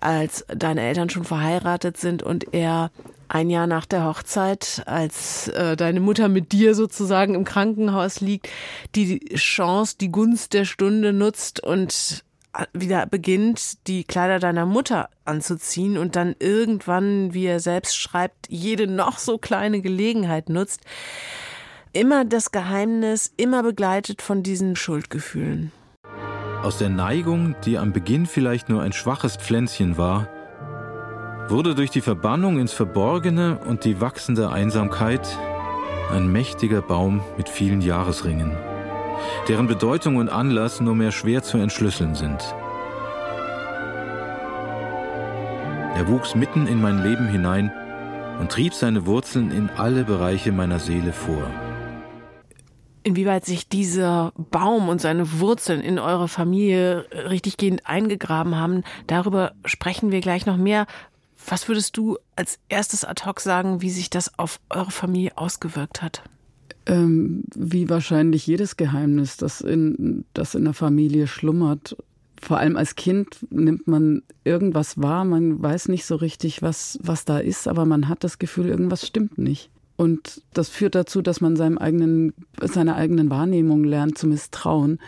als 0.00 0.44
deine 0.48 0.82
Eltern 0.82 1.08
schon 1.08 1.24
verheiratet 1.24 1.98
sind 1.98 2.22
und 2.22 2.52
er 2.52 2.90
ein 3.28 3.48
Jahr 3.48 3.66
nach 3.66 3.86
der 3.86 4.04
Hochzeit, 4.04 4.82
als 4.86 5.48
äh, 5.48 5.76
deine 5.76 6.00
Mutter 6.00 6.28
mit 6.28 6.52
dir 6.52 6.74
sozusagen 6.74 7.34
im 7.34 7.44
Krankenhaus 7.44 8.20
liegt, 8.20 8.48
die 8.94 9.20
Chance, 9.36 9.96
die 10.00 10.10
Gunst 10.10 10.52
der 10.52 10.64
Stunde 10.64 11.12
nutzt 11.12 11.60
und 11.60 12.24
wieder 12.72 13.06
beginnt, 13.06 13.86
die 13.86 14.04
Kleider 14.04 14.38
deiner 14.38 14.66
Mutter 14.66 15.08
anzuziehen 15.24 15.96
und 15.96 16.16
dann 16.16 16.34
irgendwann, 16.38 17.32
wie 17.34 17.46
er 17.46 17.60
selbst 17.60 17.96
schreibt, 17.96 18.48
jede 18.48 18.86
noch 18.86 19.18
so 19.18 19.38
kleine 19.38 19.80
Gelegenheit 19.80 20.48
nutzt. 20.48 20.82
Immer 21.92 22.24
das 22.24 22.52
Geheimnis, 22.52 23.32
immer 23.36 23.62
begleitet 23.62 24.22
von 24.22 24.42
diesen 24.42 24.76
Schuldgefühlen. 24.76 25.72
Aus 26.62 26.78
der 26.78 26.90
Neigung, 26.90 27.56
die 27.64 27.78
am 27.78 27.92
Beginn 27.92 28.26
vielleicht 28.26 28.68
nur 28.68 28.82
ein 28.82 28.92
schwaches 28.92 29.36
Pflänzchen 29.36 29.98
war, 29.98 30.28
wurde 31.48 31.74
durch 31.74 31.90
die 31.90 32.00
Verbannung 32.00 32.58
ins 32.58 32.72
Verborgene 32.72 33.58
und 33.66 33.84
die 33.84 34.00
wachsende 34.00 34.50
Einsamkeit 34.50 35.26
ein 36.10 36.30
mächtiger 36.30 36.80
Baum 36.80 37.22
mit 37.36 37.48
vielen 37.48 37.80
Jahresringen 37.80 38.56
deren 39.48 39.66
Bedeutung 39.66 40.16
und 40.16 40.28
Anlass 40.28 40.80
nur 40.80 40.94
mehr 40.94 41.12
schwer 41.12 41.42
zu 41.42 41.58
entschlüsseln 41.58 42.14
sind. 42.14 42.54
Er 45.94 46.08
wuchs 46.08 46.34
mitten 46.34 46.66
in 46.66 46.80
mein 46.80 47.02
Leben 47.02 47.28
hinein 47.28 47.70
und 48.40 48.50
trieb 48.50 48.74
seine 48.74 49.06
Wurzeln 49.06 49.50
in 49.50 49.70
alle 49.70 50.04
Bereiche 50.04 50.50
meiner 50.50 50.78
Seele 50.78 51.12
vor. 51.12 51.50
Inwieweit 53.04 53.44
sich 53.44 53.68
dieser 53.68 54.32
Baum 54.36 54.88
und 54.88 55.00
seine 55.00 55.40
Wurzeln 55.40 55.80
in 55.80 55.98
eure 55.98 56.28
Familie 56.28 57.06
richtiggehend 57.12 57.86
eingegraben 57.86 58.56
haben, 58.56 58.84
darüber 59.06 59.52
sprechen 59.64 60.12
wir 60.12 60.20
gleich 60.20 60.46
noch 60.46 60.56
mehr. 60.56 60.86
Was 61.46 61.68
würdest 61.68 61.96
du 61.96 62.18
als 62.36 62.58
erstes 62.68 63.04
ad 63.04 63.24
hoc 63.26 63.40
sagen, 63.40 63.82
wie 63.82 63.90
sich 63.90 64.08
das 64.08 64.38
auf 64.38 64.60
eure 64.70 64.92
Familie 64.92 65.36
ausgewirkt 65.36 66.00
hat? 66.00 66.22
Ähm, 66.84 67.44
wie 67.54 67.88
wahrscheinlich 67.88 68.46
jedes 68.46 68.76
Geheimnis, 68.76 69.36
das 69.36 69.60
in, 69.60 70.24
das 70.34 70.54
in 70.54 70.64
der 70.64 70.74
Familie 70.74 71.28
schlummert. 71.28 71.96
Vor 72.40 72.58
allem 72.58 72.76
als 72.76 72.96
Kind 72.96 73.46
nimmt 73.50 73.86
man 73.86 74.22
irgendwas 74.42 75.00
wahr, 75.00 75.24
man 75.24 75.62
weiß 75.62 75.88
nicht 75.88 76.04
so 76.04 76.16
richtig, 76.16 76.60
was, 76.60 76.98
was 77.00 77.24
da 77.24 77.38
ist, 77.38 77.68
aber 77.68 77.84
man 77.84 78.08
hat 78.08 78.24
das 78.24 78.40
Gefühl, 78.40 78.66
irgendwas 78.66 79.06
stimmt 79.06 79.38
nicht. 79.38 79.70
Und 79.94 80.42
das 80.52 80.68
führt 80.68 80.96
dazu, 80.96 81.22
dass 81.22 81.40
man 81.40 81.54
seinem 81.54 81.78
eigenen, 81.78 82.32
seiner 82.60 82.96
eigenen 82.96 83.30
Wahrnehmung 83.30 83.84
lernt 83.84 84.18
zu 84.18 84.26
misstrauen, 84.26 84.98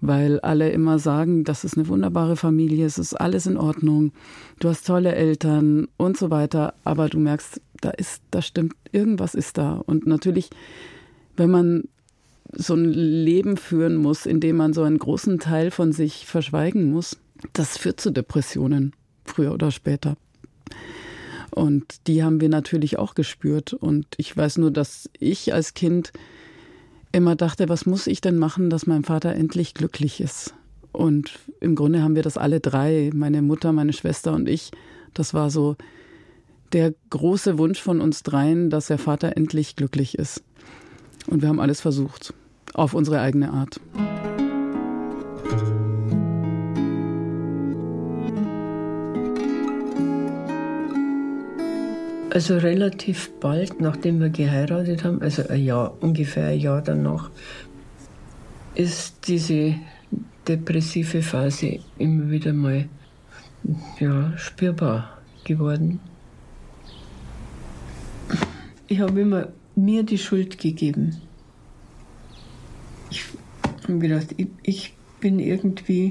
weil 0.00 0.38
alle 0.40 0.70
immer 0.70 1.00
sagen, 1.00 1.42
das 1.42 1.64
ist 1.64 1.76
eine 1.76 1.88
wunderbare 1.88 2.36
Familie, 2.36 2.86
es 2.86 2.98
ist 2.98 3.14
alles 3.14 3.46
in 3.46 3.56
Ordnung, 3.56 4.12
du 4.60 4.68
hast 4.68 4.86
tolle 4.86 5.16
Eltern 5.16 5.88
und 5.96 6.16
so 6.16 6.30
weiter, 6.30 6.74
aber 6.84 7.08
du 7.08 7.18
merkst, 7.18 7.60
da 7.80 7.90
ist, 7.90 8.22
da 8.30 8.42
stimmt, 8.42 8.74
irgendwas 8.92 9.34
ist 9.34 9.58
da. 9.58 9.82
Und 9.86 10.06
natürlich 10.06 10.50
wenn 11.36 11.50
man 11.50 11.84
so 12.52 12.74
ein 12.74 12.84
Leben 12.84 13.56
führen 13.56 13.96
muss, 13.96 14.26
in 14.26 14.40
dem 14.40 14.56
man 14.56 14.72
so 14.72 14.82
einen 14.82 14.98
großen 14.98 15.38
Teil 15.38 15.70
von 15.70 15.92
sich 15.92 16.26
verschweigen 16.26 16.90
muss, 16.90 17.18
das 17.52 17.76
führt 17.76 18.00
zu 18.00 18.10
Depressionen, 18.10 18.92
früher 19.24 19.52
oder 19.52 19.70
später. 19.70 20.16
Und 21.50 22.06
die 22.06 22.22
haben 22.22 22.40
wir 22.40 22.48
natürlich 22.48 22.98
auch 22.98 23.14
gespürt. 23.14 23.72
Und 23.72 24.06
ich 24.16 24.36
weiß 24.36 24.58
nur, 24.58 24.70
dass 24.70 25.10
ich 25.18 25.54
als 25.54 25.74
Kind 25.74 26.12
immer 27.12 27.34
dachte, 27.34 27.68
was 27.68 27.86
muss 27.86 28.06
ich 28.06 28.20
denn 28.20 28.38
machen, 28.38 28.68
dass 28.68 28.86
mein 28.86 29.04
Vater 29.04 29.34
endlich 29.34 29.74
glücklich 29.74 30.20
ist? 30.20 30.54
Und 30.92 31.38
im 31.60 31.74
Grunde 31.74 32.02
haben 32.02 32.14
wir 32.14 32.22
das 32.22 32.38
alle 32.38 32.60
drei, 32.60 33.10
meine 33.14 33.42
Mutter, 33.42 33.72
meine 33.72 33.92
Schwester 33.92 34.32
und 34.32 34.48
ich. 34.48 34.70
Das 35.14 35.34
war 35.34 35.50
so 35.50 35.76
der 36.72 36.94
große 37.10 37.58
Wunsch 37.58 37.80
von 37.80 38.00
uns 38.00 38.22
dreien, 38.22 38.70
dass 38.70 38.88
der 38.88 38.98
Vater 38.98 39.36
endlich 39.36 39.76
glücklich 39.76 40.18
ist. 40.18 40.42
Und 41.26 41.42
wir 41.42 41.48
haben 41.48 41.60
alles 41.60 41.80
versucht, 41.80 42.32
auf 42.74 42.94
unsere 42.94 43.20
eigene 43.20 43.50
Art. 43.50 43.80
Also 52.30 52.58
relativ 52.58 53.30
bald, 53.40 53.80
nachdem 53.80 54.20
wir 54.20 54.28
geheiratet 54.28 55.04
haben, 55.04 55.22
also 55.22 55.48
ein 55.48 55.64
Jahr, 55.64 55.94
ungefähr 56.02 56.48
ein 56.48 56.60
Jahr 56.60 56.82
danach, 56.82 57.30
ist 58.74 59.26
diese 59.26 59.74
depressive 60.46 61.22
Phase 61.22 61.78
immer 61.96 62.30
wieder 62.30 62.52
mal 62.52 62.88
ja, 63.98 64.36
spürbar 64.36 65.18
geworden. 65.44 65.98
Ich 68.86 69.00
habe 69.00 69.18
immer 69.18 69.48
mir 69.76 70.02
die 70.02 70.18
Schuld 70.18 70.58
gegeben. 70.58 71.20
Ich 73.10 73.22
habe 73.84 73.98
gedacht, 73.98 74.34
ich, 74.36 74.48
ich 74.62 74.94
bin 75.20 75.38
irgendwie. 75.38 76.10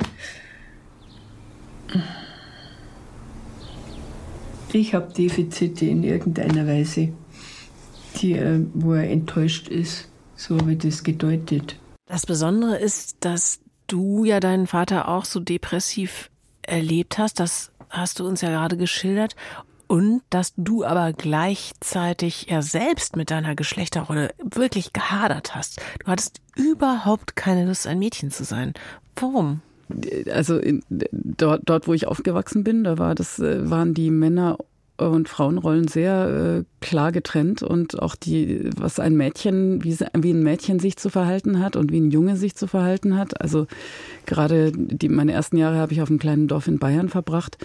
Ich 4.71 4.93
habe 4.93 5.13
Defizite 5.13 5.85
in 5.85 6.03
irgendeiner 6.03 6.67
Weise, 6.67 7.09
die, 8.21 8.33
äh, 8.33 8.65
wo 8.73 8.93
er 8.93 9.09
enttäuscht 9.09 9.67
ist. 9.67 10.09
So 10.35 10.57
ich 10.67 10.77
das 10.79 11.03
gedeutet. 11.03 11.79
Das 12.07 12.25
Besondere 12.25 12.77
ist, 12.77 13.17
dass 13.21 13.59
du 13.87 14.25
ja 14.25 14.39
deinen 14.39 14.67
Vater 14.67 15.07
auch 15.07 15.25
so 15.25 15.39
depressiv 15.39 16.29
erlebt 16.61 17.17
hast. 17.17 17.39
Das 17.39 17.71
hast 17.89 18.19
du 18.19 18.27
uns 18.27 18.41
ja 18.41 18.49
gerade 18.49 18.77
geschildert. 18.77 19.35
Und 19.87 20.21
dass 20.29 20.53
du 20.57 20.83
aber 20.83 21.13
gleichzeitig 21.13 22.47
ja 22.49 22.61
selbst 22.61 23.15
mit 23.15 23.31
deiner 23.31 23.55
Geschlechterrolle 23.55 24.31
wirklich 24.43 24.93
gehadert 24.93 25.55
hast. 25.55 25.79
Du 25.99 26.07
hattest 26.07 26.41
überhaupt 26.55 27.35
keine 27.35 27.65
Lust, 27.65 27.87
ein 27.87 27.99
Mädchen 27.99 28.31
zu 28.31 28.43
sein. 28.43 28.73
Warum? 29.15 29.61
Also 30.31 30.57
in, 30.57 30.81
dort, 30.89 31.61
dort, 31.65 31.87
wo 31.87 31.93
ich 31.93 32.07
aufgewachsen 32.07 32.63
bin, 32.63 32.83
da 32.83 32.97
war 32.97 33.13
das, 33.13 33.39
äh, 33.39 33.69
waren 33.69 33.93
die 33.93 34.09
Männer 34.09 34.57
und 34.97 35.27
Frauenrollen 35.27 35.87
sehr 35.87 36.63
äh, 36.63 36.63
klar 36.79 37.11
getrennt 37.11 37.61
und 37.61 38.01
auch 38.01 38.15
die, 38.15 38.69
was 38.77 38.99
ein 38.99 39.15
Mädchen, 39.15 39.83
wie, 39.83 39.97
wie 40.13 40.31
ein 40.31 40.43
Mädchen 40.43 40.79
sich 40.79 40.95
zu 40.97 41.09
verhalten 41.09 41.59
hat 41.59 41.75
und 41.75 41.91
wie 41.91 41.99
ein 41.99 42.11
Junge 42.11 42.37
sich 42.37 42.55
zu 42.55 42.67
verhalten 42.67 43.17
hat. 43.17 43.41
Also 43.41 43.67
gerade 44.25 44.71
die, 44.71 45.09
meine 45.09 45.33
ersten 45.33 45.57
Jahre 45.57 45.77
habe 45.77 45.93
ich 45.93 46.01
auf 46.01 46.09
einem 46.09 46.19
kleinen 46.19 46.47
Dorf 46.47 46.67
in 46.67 46.79
Bayern 46.79 47.09
verbracht. 47.09 47.57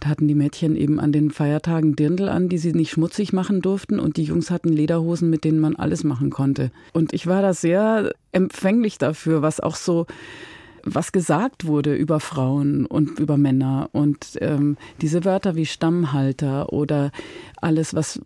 Da 0.00 0.08
hatten 0.08 0.28
die 0.28 0.34
Mädchen 0.34 0.76
eben 0.76 1.00
an 1.00 1.12
den 1.12 1.30
Feiertagen 1.30 1.96
Dirndl 1.96 2.28
an, 2.28 2.48
die 2.48 2.58
sie 2.58 2.72
nicht 2.72 2.90
schmutzig 2.90 3.32
machen 3.32 3.62
durften 3.62 3.98
und 3.98 4.16
die 4.16 4.24
Jungs 4.24 4.50
hatten 4.50 4.70
Lederhosen, 4.70 5.30
mit 5.30 5.44
denen 5.44 5.60
man 5.60 5.76
alles 5.76 6.04
machen 6.04 6.30
konnte. 6.30 6.70
Und 6.92 7.12
ich 7.12 7.26
war 7.26 7.42
da 7.42 7.54
sehr 7.54 8.12
empfänglich 8.32 8.98
dafür, 8.98 9.42
was 9.42 9.60
auch 9.60 9.76
so 9.76 10.06
was 10.84 11.12
gesagt 11.12 11.66
wurde 11.66 11.94
über 11.94 12.20
Frauen 12.20 12.86
und 12.86 13.18
über 13.18 13.36
Männer 13.36 13.88
und 13.92 14.38
ähm, 14.40 14.76
diese 15.00 15.24
Wörter 15.24 15.56
wie 15.56 15.66
Stammhalter 15.66 16.72
oder 16.72 17.10
alles, 17.60 17.94
was 17.94 18.20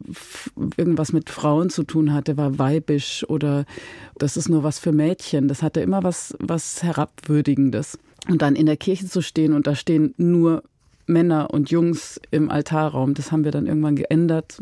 irgendwas 0.77 1.13
mit 1.13 1.31
Frauen 1.31 1.71
zu 1.71 1.85
tun 1.85 2.13
hatte, 2.13 2.37
war 2.37 2.59
weibisch 2.59 3.25
oder 3.29 3.65
das 4.17 4.37
ist 4.37 4.49
nur 4.49 4.65
was 4.65 4.79
für 4.79 4.93
Mädchen. 4.93 5.47
Das 5.49 5.63
hatte 5.63 5.81
immer 5.81 6.03
was, 6.03 6.37
was 6.41 6.83
herabwürdigendes. 6.83 7.99
Und 8.29 8.43
dann 8.43 8.57
in 8.57 8.67
der 8.67 8.77
Kirche 8.77 9.07
zu 9.07 9.23
stehen 9.23 9.53
und 9.53 9.67
da 9.67 9.75
stehen 9.75 10.15
nur 10.17 10.65
Männer 11.09 11.51
und 11.51 11.71
Jungs 11.71 12.21
im 12.31 12.51
Altarraum. 12.51 13.15
Das 13.15 13.33
haben 13.33 13.45
wir 13.45 13.53
dann 13.53 13.67
irgendwann 13.67 13.97
geändert, 13.97 14.59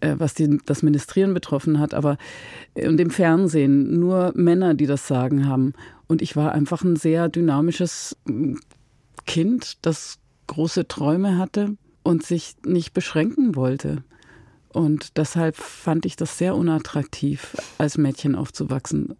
äh, 0.00 0.14
was 0.18 0.34
die, 0.34 0.58
das 0.66 0.82
Ministrieren 0.82 1.34
betroffen 1.34 1.78
hat. 1.78 1.94
Aber 1.94 2.18
äh, 2.74 2.88
und 2.88 3.00
im 3.00 3.10
Fernsehen 3.10 3.98
nur 3.98 4.32
Männer, 4.34 4.74
die 4.74 4.86
das 4.86 5.06
Sagen 5.06 5.46
haben. 5.46 5.72
Und 6.06 6.22
ich 6.22 6.36
war 6.36 6.52
einfach 6.52 6.82
ein 6.82 6.96
sehr 6.96 7.28
dynamisches 7.28 8.16
mm, 8.26 8.54
Kind, 9.26 9.78
das 9.82 10.18
große 10.48 10.88
Träume 10.88 11.38
hatte 11.38 11.76
und 12.02 12.24
sich 12.24 12.56
nicht 12.66 12.92
beschränken 12.92 13.54
wollte. 13.54 14.02
Und 14.68 15.18
deshalb 15.18 15.56
fand 15.56 16.06
ich 16.06 16.16
das 16.16 16.38
sehr 16.38 16.56
unattraktiv, 16.56 17.56
als 17.78 17.98
Mädchen 17.98 18.34
aufzuwachsen. 18.34 19.16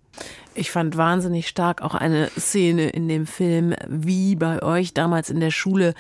Ich 0.54 0.71
fand 0.71 0.97
wahnsinnig 0.97 1.49
stark 1.49 1.81
auch 1.81 1.95
eine 1.95 2.28
Szene 2.38 2.90
in 2.90 3.09
dem 3.09 3.26
Film, 3.26 3.75
wie 3.88 4.37
bei 4.37 4.62
euch 4.62 4.92
damals 4.92 5.31
in 5.31 5.40
der 5.40 5.50
Schule 5.50 5.95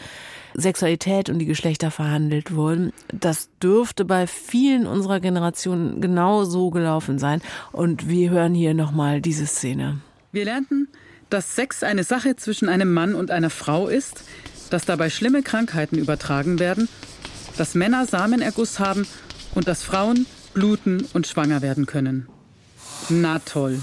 Sexualität 0.54 1.30
und 1.30 1.38
die 1.38 1.46
Geschlechter 1.46 1.90
verhandelt 1.90 2.54
wurden. 2.54 2.92
Das 3.12 3.48
dürfte 3.62 4.04
bei 4.04 4.26
vielen 4.26 4.86
unserer 4.86 5.20
Generation 5.20 6.00
genau 6.00 6.44
so 6.44 6.70
gelaufen 6.70 7.18
sein. 7.18 7.40
Und 7.72 8.08
wir 8.08 8.30
hören 8.30 8.54
hier 8.54 8.74
nochmal 8.74 9.22
diese 9.22 9.46
Szene. 9.46 10.00
Wir 10.32 10.44
lernten, 10.44 10.88
dass 11.30 11.56
Sex 11.56 11.82
eine 11.82 12.04
Sache 12.04 12.36
zwischen 12.36 12.68
einem 12.68 12.92
Mann 12.92 13.14
und 13.14 13.30
einer 13.30 13.50
Frau 13.50 13.88
ist, 13.88 14.24
dass 14.68 14.84
dabei 14.84 15.08
schlimme 15.08 15.42
Krankheiten 15.42 15.96
übertragen 15.96 16.58
werden, 16.58 16.88
dass 17.56 17.74
Männer 17.74 18.06
Samenerguss 18.06 18.78
haben 18.78 19.06
und 19.54 19.68
dass 19.68 19.82
Frauen 19.82 20.26
bluten 20.52 21.06
und 21.14 21.26
schwanger 21.26 21.62
werden 21.62 21.86
können. 21.86 22.28
Na 23.08 23.38
toll. 23.40 23.80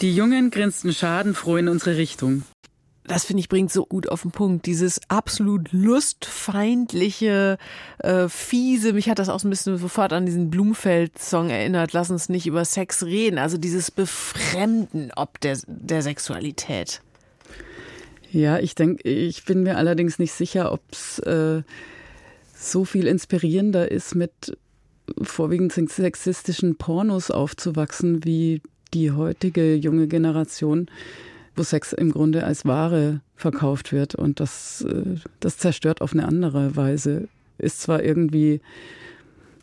Die 0.00 0.14
Jungen 0.14 0.50
grinsten 0.50 0.92
schadenfroh 0.92 1.56
in 1.56 1.68
unsere 1.68 1.96
Richtung 1.96 2.44
das 3.08 3.24
finde 3.24 3.40
ich 3.40 3.48
bringt 3.48 3.72
so 3.72 3.84
gut 3.84 4.08
auf 4.08 4.22
den 4.22 4.30
Punkt. 4.30 4.66
Dieses 4.66 5.00
absolut 5.08 5.72
lustfeindliche, 5.72 7.58
äh, 7.98 8.28
fiese, 8.28 8.92
mich 8.92 9.08
hat 9.08 9.18
das 9.18 9.28
auch 9.28 9.40
so 9.40 9.48
ein 9.48 9.50
bisschen 9.50 9.78
sofort 9.78 10.12
an 10.12 10.26
diesen 10.26 10.50
Blumfeld-Song 10.50 11.50
erinnert, 11.50 11.92
lass 11.92 12.10
uns 12.10 12.28
nicht 12.28 12.46
über 12.46 12.64
Sex 12.64 13.04
reden. 13.04 13.38
Also 13.38 13.58
dieses 13.58 13.90
Befremden 13.90 15.10
ob 15.16 15.40
der, 15.40 15.58
der 15.66 16.02
Sexualität. 16.02 17.00
Ja, 18.30 18.58
ich 18.58 18.74
denke, 18.74 19.08
ich 19.08 19.44
bin 19.44 19.62
mir 19.62 19.78
allerdings 19.78 20.18
nicht 20.18 20.32
sicher, 20.32 20.70
ob 20.70 20.82
es 20.92 21.18
äh, 21.20 21.62
so 22.54 22.84
viel 22.84 23.06
inspirierender 23.06 23.90
ist, 23.90 24.14
mit 24.14 24.58
vorwiegend 25.22 25.72
sexistischen 25.72 26.76
Pornos 26.76 27.30
aufzuwachsen, 27.30 28.24
wie 28.24 28.62
die 28.94 29.12
heutige 29.12 29.74
junge 29.74 30.06
Generation 30.06 30.88
wo 31.58 31.62
Sex 31.64 31.92
im 31.92 32.12
Grunde 32.12 32.44
als 32.44 32.64
Ware 32.64 33.20
verkauft 33.36 33.92
wird. 33.92 34.14
Und 34.14 34.40
das, 34.40 34.82
äh, 34.82 35.16
das 35.40 35.58
zerstört 35.58 36.00
auf 36.00 36.12
eine 36.12 36.26
andere 36.26 36.76
Weise. 36.76 37.28
Ist 37.58 37.82
zwar 37.82 38.02
irgendwie 38.02 38.60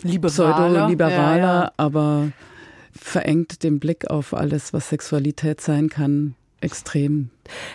pseudo-liberaler, 0.04 1.38
ja, 1.38 1.64
ja. 1.64 1.72
aber 1.78 2.32
verengt 2.92 3.64
den 3.64 3.80
Blick 3.80 4.10
auf 4.10 4.34
alles, 4.34 4.74
was 4.74 4.90
Sexualität 4.90 5.62
sein 5.62 5.90
kann, 5.90 6.36
extrem. 6.66 7.30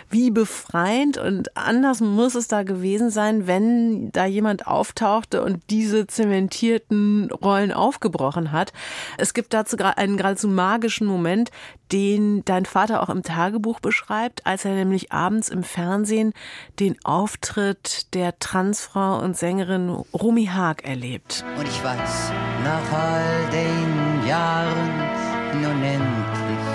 Wie 0.09 0.31
befreiend 0.31 1.17
und 1.17 1.55
anders 1.55 2.01
muss 2.01 2.35
es 2.35 2.49
da 2.49 2.63
gewesen 2.63 3.09
sein, 3.09 3.47
wenn 3.47 4.11
da 4.11 4.25
jemand 4.25 4.67
auftauchte 4.67 5.41
und 5.43 5.63
diese 5.69 6.07
zementierten 6.07 7.31
Rollen 7.31 7.71
aufgebrochen 7.71 8.51
hat. 8.51 8.73
Es 9.17 9.33
gibt 9.33 9.53
dazu 9.53 9.77
einen 9.77 10.17
geradezu 10.17 10.49
magischen 10.49 11.07
Moment, 11.07 11.51
den 11.93 12.43
dein 12.43 12.65
Vater 12.65 13.01
auch 13.01 13.09
im 13.09 13.23
Tagebuch 13.23 13.79
beschreibt, 13.79 14.45
als 14.45 14.65
er 14.65 14.73
nämlich 14.73 15.11
abends 15.13 15.47
im 15.47 15.63
Fernsehen 15.63 16.33
den 16.79 16.97
Auftritt 17.05 18.13
der 18.13 18.39
Transfrau 18.39 19.19
und 19.19 19.37
Sängerin 19.37 19.89
Rumi 19.89 20.47
Haag 20.47 20.83
erlebt. 20.83 21.45
Und 21.57 21.67
ich 21.67 21.83
weiß, 21.83 22.31
nach 22.65 22.91
all 22.91 23.49
den 23.51 24.27
Jahren 24.27 25.21
nun 25.61 25.83
endlich, 25.83 26.67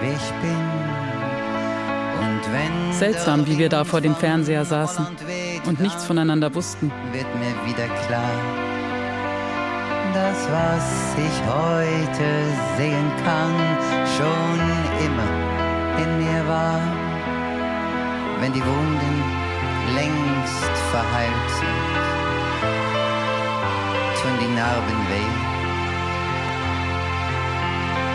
wie 0.00 0.12
ich 0.12 0.30
bin 0.42 1.05
Seltsam, 2.92 3.46
wie 3.46 3.58
wir 3.58 3.68
da 3.68 3.84
vor 3.84 4.00
dem 4.00 4.14
Fernseher 4.14 4.64
saßen 4.64 5.06
und 5.66 5.80
nichts 5.80 6.04
voneinander 6.04 6.54
wussten. 6.54 6.90
Wird 7.12 7.26
mir 7.36 7.54
wieder 7.68 7.86
klar, 8.06 8.30
das, 10.16 10.48
was 10.50 10.86
ich 11.18 11.36
heute 11.44 12.28
sehen 12.78 13.10
kann, 13.24 13.54
schon 14.16 14.58
immer 15.06 15.30
in 16.02 16.10
mir 16.22 16.48
war. 16.48 16.80
Wenn 18.40 18.52
die 18.52 18.64
Wunden 18.64 19.14
längst 19.94 20.74
verheilt 20.90 21.50
sind, 21.60 21.94
tun 24.20 24.34
die 24.40 24.52
Narben 24.54 25.00
weh. 25.10 25.32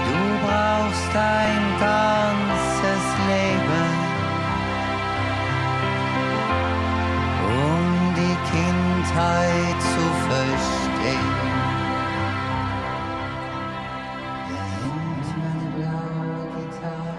Du 0.07 0.19
brauchst 0.47 1.13
ein 1.15 1.63
ganzes 1.79 3.03
Leben 3.29 3.90
Kindheit 9.11 9.81
zu 9.81 9.99
verstehen. 10.29 11.41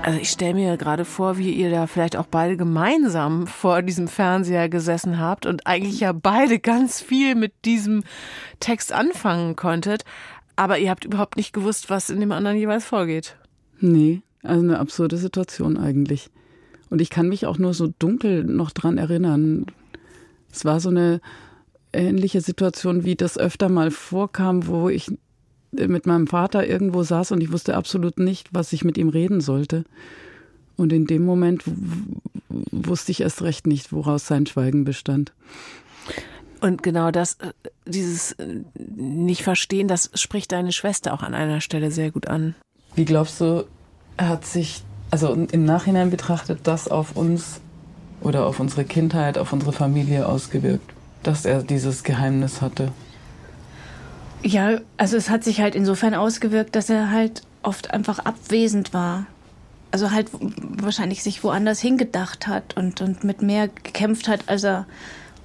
Also 0.03 0.19
ich 0.19 0.31
stelle 0.31 0.55
mir 0.55 0.77
gerade 0.79 1.05
vor, 1.05 1.39
wie 1.39 1.53
ihr 1.53 1.71
da 1.71 1.87
vielleicht 1.87 2.17
auch 2.17 2.27
beide 2.27 2.57
gemeinsam 2.57 3.47
vor 3.47 3.83
diesem 3.83 4.09
Fernseher 4.09 4.69
gesessen 4.69 5.21
habt 5.21 5.47
und 5.47 5.67
eigentlich 5.67 6.01
ja 6.01 6.13
beide 6.13 6.59
ganz 6.59 7.01
viel 7.01 7.35
mit 7.37 7.53
diesem 7.65 8.03
Text 8.59 8.93
anfangen 8.93 9.55
konntet, 9.55 10.05
aber 10.57 10.79
ihr 10.79 10.91
habt 10.91 11.05
überhaupt 11.05 11.37
nicht 11.37 11.53
gewusst, 11.53 11.89
was 11.89 12.11
in 12.11 12.21
dem 12.21 12.33
anderen 12.33 12.57
jeweils 12.57 12.85
vorgeht. 12.85 13.37
Nee, 13.79 14.23
also 14.43 14.63
eine 14.63 14.81
absurde 14.81 15.19
Situation 15.19 15.77
eigentlich. 15.77 16.31
Und 16.91 17.01
ich 17.01 17.11
kann 17.11 17.29
mich 17.29 17.47
auch 17.47 17.59
nur 17.59 17.75
so 17.75 17.93
dunkel 17.99 18.45
noch 18.45 18.71
dran 18.73 18.99
erinnern. 18.99 19.67
Es 20.51 20.65
war 20.65 20.81
so 20.81 20.89
eine 20.89 21.21
ähnliche 21.93 22.41
Situation, 22.41 23.05
wie 23.05 23.17
das 23.17 23.39
öfter 23.39 23.69
mal 23.69 23.91
vorkam, 23.91 24.67
wo 24.67 24.89
ich 24.89 25.11
mit 25.73 26.07
meinem 26.07 26.27
Vater 26.27 26.67
irgendwo 26.67 27.03
saß 27.03 27.33
und 27.33 27.41
ich 27.41 27.53
wusste 27.53 27.77
absolut 27.77 28.19
nicht, 28.19 28.49
was 28.53 28.73
ich 28.73 28.85
mit 28.85 28.99
ihm 28.99 29.09
reden 29.09 29.41
sollte. 29.41 29.85
Und 30.77 30.93
in 30.93 31.07
dem 31.07 31.25
Moment 31.25 31.63
wusste 32.49 33.13
ich 33.13 33.21
erst 33.21 33.43
recht 33.43 33.67
nicht, 33.67 33.93
woraus 33.93 34.27
sein 34.27 34.47
Schweigen 34.47 34.85
bestand. 34.85 35.33
Und 36.61 36.83
genau 36.83 37.11
das, 37.11 37.35
äh, 37.35 37.53
dieses 37.87 38.33
äh, 38.33 38.61
nicht 38.97 39.43
verstehen, 39.43 39.89
das 39.89 40.11
spricht 40.15 40.53
deine 40.53 40.73
Schwester 40.73 41.13
auch 41.13 41.23
an 41.23 41.35
einer 41.35 41.61
Stelle 41.61 41.91
sehr 41.91 42.11
gut 42.11 42.29
an. 42.29 42.55
Wie 42.95 43.05
glaubst 43.05 43.41
du, 43.41 43.65
hat 44.19 44.47
sich, 44.47 44.83
also 45.11 45.33
im 45.33 45.65
Nachhinein 45.65 46.11
betrachtet, 46.11 46.61
das 46.65 46.89
auf 46.89 47.17
uns 47.17 47.61
oder 48.21 48.47
auf 48.47 48.61
unsere 48.61 48.85
Kindheit, 48.85 49.39
auf 49.39 49.53
unsere 49.53 49.73
Familie 49.73 50.27
ausgewirkt? 50.27 50.93
Dass 51.23 51.45
er 51.45 51.63
dieses 51.63 52.05
Geheimnis 52.05 52.61
hatte? 52.61 52.93
Ja, 54.43 54.81
also 54.97 55.17
es 55.17 55.31
hat 55.31 55.45
sich 55.45 55.61
halt 55.61 55.75
insofern 55.75 56.15
ausgewirkt, 56.15 56.75
dass 56.75 56.91
er 56.91 57.11
halt 57.11 57.43
oft 57.63 57.93
einfach 57.93 58.19
abwesend 58.19 58.93
war. 58.93 59.27
Also 59.93 60.11
halt 60.11 60.29
wahrscheinlich 60.33 61.23
sich 61.23 61.45
woanders 61.45 61.81
hingedacht 61.81 62.47
hat 62.47 62.77
und, 62.77 63.01
und 63.01 63.25
mit 63.25 63.43
mehr 63.43 63.69
gekämpft 63.69 64.27
hat, 64.27 64.49
als 64.49 64.65
er 64.65 64.87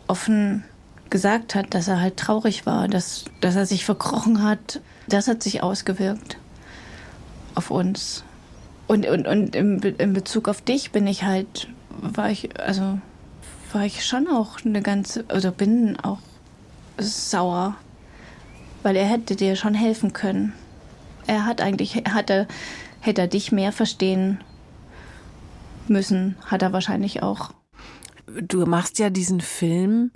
offen 0.07 0.63
gesagt 1.09 1.53
hat, 1.53 1.73
dass 1.73 1.87
er 1.87 2.01
halt 2.01 2.17
traurig 2.17 2.65
war, 2.65 2.87
dass, 2.87 3.25
dass 3.41 3.55
er 3.55 3.65
sich 3.65 3.85
verkrochen 3.85 4.43
hat. 4.43 4.81
Das 5.07 5.27
hat 5.27 5.43
sich 5.43 5.61
ausgewirkt 5.63 6.37
auf 7.55 7.71
uns. 7.71 8.23
Und, 8.87 9.05
und, 9.05 9.27
und 9.27 9.55
in, 9.55 9.79
in 9.79 10.13
Bezug 10.13 10.47
auf 10.47 10.61
dich 10.61 10.91
bin 10.91 11.07
ich 11.07 11.23
halt, 11.23 11.67
war 11.89 12.29
ich, 12.29 12.59
also 12.59 12.99
war 13.73 13.86
ich 13.86 14.06
schon 14.06 14.27
auch 14.27 14.63
eine 14.65 14.82
ganze, 14.82 15.23
oder 15.25 15.51
bin 15.51 15.97
auch 15.99 16.19
sauer, 16.97 17.75
weil 18.84 18.95
er 18.95 19.06
hätte 19.06 19.36
dir 19.36 19.56
schon 19.56 19.73
helfen 19.73 20.13
können. 20.13 20.53
Er 21.25 21.45
hat 21.45 21.62
eigentlich, 21.62 21.95
hatte, 21.95 22.47
hätte 22.99 23.21
er 23.21 23.27
dich 23.27 23.51
mehr 23.51 23.71
verstehen 23.71 24.39
müssen, 25.88 26.38
hat 26.45 26.62
er 26.62 26.73
wahrscheinlich 26.73 27.23
auch. 27.23 27.51
Du 28.41 28.65
machst 28.65 28.99
ja 28.99 29.10
diesen 29.10 29.41
Film 29.41 30.12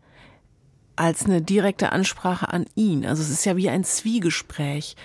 als 0.95 1.25
eine 1.25 1.41
direkte 1.41 1.91
Ansprache 1.91 2.49
an 2.49 2.65
ihn. 2.75 3.05
Also 3.05 3.23
es 3.23 3.29
ist 3.29 3.45
ja 3.45 3.57
wie 3.57 3.69
ein 3.69 3.83
Zwiegespräch. 3.83 4.95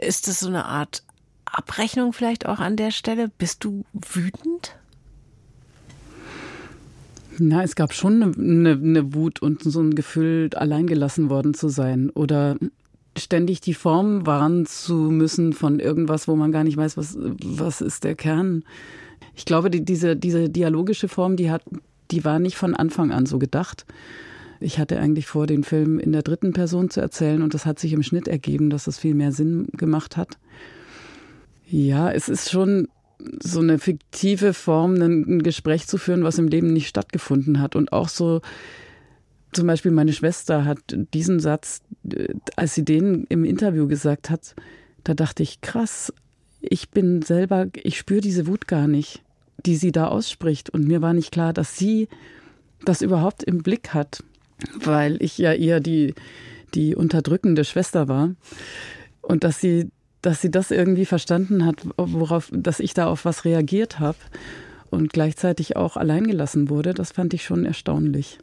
Ist 0.00 0.28
das 0.28 0.40
so 0.40 0.48
eine 0.48 0.66
Art 0.66 1.02
Abrechnung 1.44 2.12
vielleicht 2.12 2.46
auch 2.46 2.58
an 2.58 2.76
der 2.76 2.90
Stelle? 2.90 3.28
Bist 3.28 3.64
du 3.64 3.84
wütend? 3.92 4.76
Na, 7.38 7.62
es 7.62 7.74
gab 7.76 7.92
schon 7.92 8.22
eine, 8.22 8.32
eine, 8.36 8.70
eine 8.72 9.14
Wut 9.14 9.40
und 9.40 9.62
so 9.62 9.80
ein 9.80 9.94
Gefühl, 9.94 10.50
alleingelassen 10.54 11.30
worden 11.30 11.54
zu 11.54 11.68
sein 11.68 12.10
oder 12.10 12.56
ständig 13.16 13.60
die 13.60 13.74
Form 13.74 14.26
wahren 14.26 14.66
zu 14.66 14.94
müssen 14.94 15.52
von 15.52 15.80
irgendwas, 15.80 16.28
wo 16.28 16.36
man 16.36 16.52
gar 16.52 16.64
nicht 16.64 16.76
weiß, 16.76 16.96
was, 16.96 17.16
was 17.18 17.80
ist 17.80 18.04
der 18.04 18.14
Kern. 18.14 18.64
Ich 19.34 19.44
glaube, 19.44 19.70
die, 19.70 19.84
diese, 19.84 20.16
diese 20.16 20.48
dialogische 20.48 21.08
Form, 21.08 21.36
die 21.36 21.50
hat, 21.50 21.62
die 22.10 22.24
war 22.24 22.38
nicht 22.38 22.56
von 22.56 22.74
Anfang 22.74 23.12
an 23.12 23.26
so 23.26 23.38
gedacht. 23.38 23.86
Ich 24.60 24.78
hatte 24.78 24.98
eigentlich 24.98 25.26
vor, 25.26 25.46
den 25.46 25.62
Film 25.62 25.98
in 25.98 26.12
der 26.12 26.22
dritten 26.22 26.52
Person 26.52 26.90
zu 26.90 27.00
erzählen 27.00 27.42
und 27.42 27.54
das 27.54 27.66
hat 27.66 27.78
sich 27.78 27.92
im 27.92 28.02
Schnitt 28.02 28.26
ergeben, 28.26 28.70
dass 28.70 28.84
das 28.84 28.98
viel 28.98 29.14
mehr 29.14 29.32
Sinn 29.32 29.68
gemacht 29.72 30.16
hat. 30.16 30.38
Ja, 31.70 32.10
es 32.10 32.28
ist 32.28 32.50
schon 32.50 32.88
so 33.42 33.60
eine 33.60 33.78
fiktive 33.78 34.54
Form, 34.54 34.94
ein 34.94 35.42
Gespräch 35.42 35.86
zu 35.86 35.98
führen, 35.98 36.24
was 36.24 36.38
im 36.38 36.48
Leben 36.48 36.72
nicht 36.72 36.88
stattgefunden 36.88 37.60
hat. 37.60 37.76
Und 37.76 37.92
auch 37.92 38.08
so, 38.08 38.40
zum 39.52 39.66
Beispiel 39.66 39.90
meine 39.90 40.12
Schwester 40.12 40.64
hat 40.64 40.78
diesen 41.14 41.40
Satz, 41.40 41.82
äh, 42.10 42.34
als 42.56 42.74
sie 42.74 42.84
den 42.84 43.24
im 43.28 43.44
Interview 43.44 43.88
gesagt 43.88 44.30
hat, 44.30 44.54
da 45.04 45.14
dachte 45.14 45.42
ich, 45.42 45.60
krass, 45.60 46.12
ich 46.60 46.90
bin 46.90 47.22
selber, 47.22 47.68
ich 47.74 47.98
spüre 47.98 48.20
diese 48.20 48.46
Wut 48.46 48.66
gar 48.68 48.86
nicht, 48.88 49.22
die 49.64 49.76
sie 49.76 49.92
da 49.92 50.08
ausspricht. 50.08 50.70
Und 50.70 50.86
mir 50.86 51.02
war 51.02 51.14
nicht 51.14 51.32
klar, 51.32 51.52
dass 51.52 51.76
sie 51.76 52.08
das 52.84 53.02
überhaupt 53.02 53.42
im 53.42 53.62
Blick 53.62 53.94
hat, 53.94 54.22
weil 54.80 55.22
ich 55.22 55.38
ja 55.38 55.52
eher 55.52 55.80
die, 55.80 56.14
die 56.74 56.94
unterdrückende 56.94 57.64
Schwester 57.64 58.08
war. 58.08 58.34
Und 59.22 59.44
dass 59.44 59.60
sie 59.60 59.90
dass 60.22 60.40
sie 60.40 60.50
das 60.50 60.70
irgendwie 60.70 61.06
verstanden 61.06 61.64
hat, 61.64 61.76
worauf, 61.96 62.50
dass 62.52 62.80
ich 62.80 62.94
da 62.94 63.06
auf 63.06 63.24
was 63.24 63.44
reagiert 63.44 64.00
habe 64.00 64.18
und 64.90 65.12
gleichzeitig 65.12 65.76
auch 65.76 65.96
alleingelassen 65.96 66.70
wurde, 66.70 66.94
das 66.94 67.12
fand 67.12 67.34
ich 67.34 67.44
schon 67.44 67.64
erstaunlich. 67.64 68.38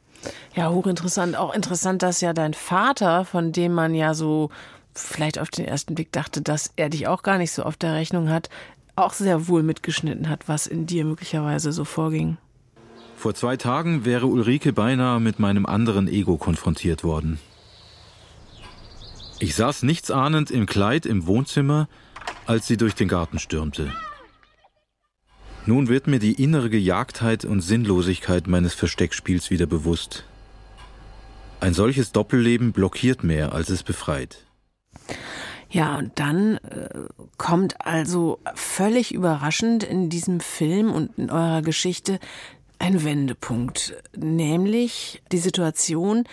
Ja, 0.55 0.71
hochinteressant. 0.71 1.35
Auch 1.35 1.53
interessant, 1.53 2.01
dass 2.01 2.21
ja 2.21 2.33
dein 2.33 2.53
Vater, 2.53 3.25
von 3.25 3.51
dem 3.51 3.73
man 3.73 3.93
ja 3.93 4.13
so 4.13 4.49
vielleicht 4.93 5.39
auf 5.39 5.49
den 5.49 5.65
ersten 5.65 5.95
Blick 5.95 6.11
dachte, 6.11 6.41
dass 6.41 6.71
er 6.77 6.89
dich 6.89 7.07
auch 7.07 7.21
gar 7.21 7.37
nicht 7.37 7.51
so 7.51 7.63
auf 7.63 7.75
der 7.75 7.93
Rechnung 7.93 8.29
hat, 8.29 8.49
auch 8.95 9.13
sehr 9.13 9.47
wohl 9.47 9.61
mitgeschnitten 9.61 10.29
hat, 10.29 10.47
was 10.47 10.67
in 10.67 10.85
dir 10.85 11.03
möglicherweise 11.03 11.71
so 11.73 11.83
vorging. 11.83 12.37
Vor 13.17 13.33
zwei 13.33 13.57
Tagen 13.57 14.05
wäre 14.05 14.27
Ulrike 14.27 14.71
beinahe 14.71 15.19
mit 15.19 15.39
meinem 15.39 15.65
anderen 15.65 16.07
Ego 16.07 16.37
konfrontiert 16.37 17.03
worden. 17.03 17.39
Ich 19.39 19.55
saß 19.55 19.83
nichtsahnend 19.83 20.49
im 20.49 20.65
Kleid 20.65 21.05
im 21.05 21.27
Wohnzimmer, 21.27 21.89
als 22.45 22.67
sie 22.67 22.77
durch 22.77 22.95
den 22.95 23.07
Garten 23.07 23.39
stürmte. 23.39 23.91
Nun 25.65 25.89
wird 25.89 26.07
mir 26.07 26.19
die 26.19 26.41
innere 26.41 26.69
Gejagtheit 26.69 27.43
und 27.43 27.61
Sinnlosigkeit 27.61 28.47
meines 28.47 28.73
Versteckspiels 28.73 29.49
wieder 29.49 29.65
bewusst. 29.65 30.23
Ein 31.59 31.73
solches 31.73 32.11
Doppelleben 32.11 32.71
blockiert 32.71 33.23
mehr, 33.23 33.53
als 33.53 33.69
es 33.69 33.81
befreit. 33.83 34.45
Ja, 35.69 35.97
und 35.97 36.19
dann 36.19 36.57
äh, 36.57 36.89
kommt 37.37 37.81
also 37.85 38.39
völlig 38.53 39.13
überraschend 39.13 39.83
in 39.83 40.09
diesem 40.09 40.39
Film 40.39 40.91
und 40.91 41.17
in 41.17 41.31
eurer 41.31 41.61
Geschichte 41.61 42.19
ein 42.79 43.03
Wendepunkt, 43.03 43.93
nämlich 44.15 45.21
die 45.31 45.37
Situation, 45.37 46.25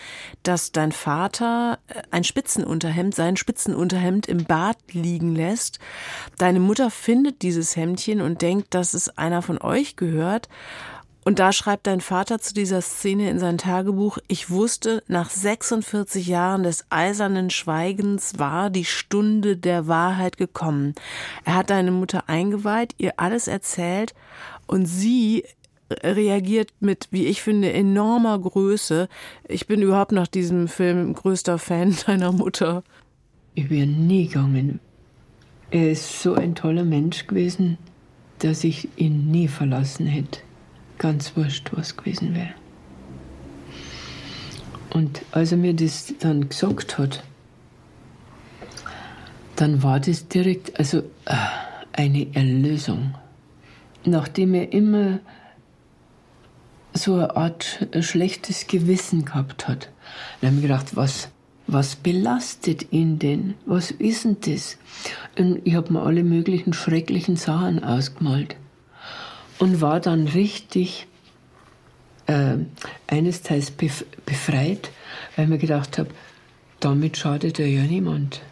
dass 0.43 0.73
dein 0.73 0.93
Vater 0.93 1.79
äh, 1.89 2.03
ein 2.11 2.25
Spitzenunterhemd, 2.25 3.15
sein 3.15 3.37
Spitzenunterhemd 3.37 4.27
im 4.27 4.45
Bad 4.45 4.77
liegen 4.93 5.35
lässt. 5.35 5.79
Deine 6.39 6.61
Mutter 6.61 6.91
findet 6.91 7.43
dieses 7.43 7.77
Hemdchen 7.77 8.21
und 8.21 8.43
denkt, 8.43 8.75
dass 8.75 8.95
es 8.95 9.17
einer 9.17 9.43
von 9.43 9.61
euch 9.61 9.97
gehört. 9.97 10.49
Und 11.25 11.39
da 11.39 11.53
schreibt 11.53 11.87
dein 11.87 12.01
Vater 12.01 12.41
zu 12.41 12.53
dieser 12.53 12.81
Szene 12.81 13.31
in 13.31 13.39
sein 13.39 13.57
Tagebuch, 13.57 14.19
ich 14.27 14.51
wusste, 14.51 15.05
nach 15.07 15.31
46 15.31 16.27
Jahren 16.27 16.65
des 16.65 16.85
eisernen 16.91 17.51
Schweigens 17.51 18.39
war 18.41 18.71
die 18.71 18.85
Stunde 18.85 19.57
der 19.57 19.87
Wahrheit 19.87 20.37
gekommen. 20.37 20.95
Er 21.45 21.55
hat 21.55 21.71
deine 21.71 21.93
Mutter 21.93 22.29
eingeweiht, 22.29 22.97
ihr 22.99 23.21
alles 23.21 23.47
erzählt 23.47 24.15
und 24.67 24.87
sie 24.87 25.45
reagiert 26.03 26.71
mit, 26.81 27.09
wie 27.11 27.27
ich 27.27 27.43
finde, 27.43 27.73
enormer 27.73 28.39
Größe. 28.39 29.09
Ich 29.49 29.67
bin 29.67 29.83
überhaupt 29.83 30.13
nach 30.13 30.27
diesem 30.27 30.69
Film 30.69 31.15
größter 31.15 31.59
Fan 31.59 31.97
deiner 32.07 32.33
Mutter. 32.33 32.83
Ich 33.55 33.71
wäre 33.71 33.87
nie 33.87 34.29
gegangen. 34.29 34.81
Er 35.71 35.93
ist 35.93 36.23
so 36.23 36.35
ein 36.35 36.55
toller 36.55 36.85
Mensch 36.85 37.27
gewesen, 37.27 37.79
dass 38.39 38.65
ich 38.65 38.89
ihn 38.97 39.31
nie 39.31 39.49
verlassen 39.49 40.07
hätte. 40.07 40.41
Ganz 40.99 41.37
wurscht, 41.37 41.71
was 41.73 41.97
gewesen 41.97 42.35
wäre. 42.35 42.55
Und 44.93 45.23
als 45.33 45.53
er 45.53 45.59
mir 45.59 45.75
das 45.75 46.13
dann 46.19 46.49
gesagt 46.49 46.99
hat, 46.99 47.23
dann 49.57 49.83
war 49.83 50.01
das 50.01 50.29
direkt 50.29 50.79
also 50.79 50.99
äh, 51.25 51.35
eine 51.93 52.35
Erlösung. 52.35 53.15
Nachdem 54.05 54.55
er 54.55 54.73
immer 54.73 55.21
so 56.95 57.15
eine 57.15 57.37
Art 57.37 57.87
schlechtes 58.01 58.67
Gewissen 58.67 59.25
gehabt 59.25 59.69
hat. 59.69 59.91
Dann 60.41 60.51
habe 60.51 60.57
ich 60.57 60.63
gedacht, 60.63 60.97
was, 60.97 61.29
was 61.67 61.97
belastet 61.97 62.93
ihn 62.93 63.19
denn? 63.19 63.55
Was 63.67 63.91
ist 63.91 64.25
denn 64.25 64.37
das? 64.41 64.79
Und 65.39 65.61
ich 65.65 65.75
habe 65.75 65.93
mir 65.93 66.03
alle 66.03 66.25
möglichen 66.25 66.73
schrecklichen 66.73 67.37
Sachen 67.37 67.83
ausgemalt 67.83 68.57
und 69.59 69.81
war 69.81 70.01
dann 70.01 70.27
richtig 70.29 71.07
äh, 72.27 72.57
eines 73.07 73.43
Teils 73.43 73.71
befreit, 73.71 74.91
weil 75.37 75.45
ich 75.45 75.51
mir 75.51 75.59
gedacht 75.59 75.99
habe, 75.99 76.11
damit 76.81 77.17
schadet 77.17 77.59
er 77.59 77.69
ja 77.69 77.83
niemand. 77.83 78.43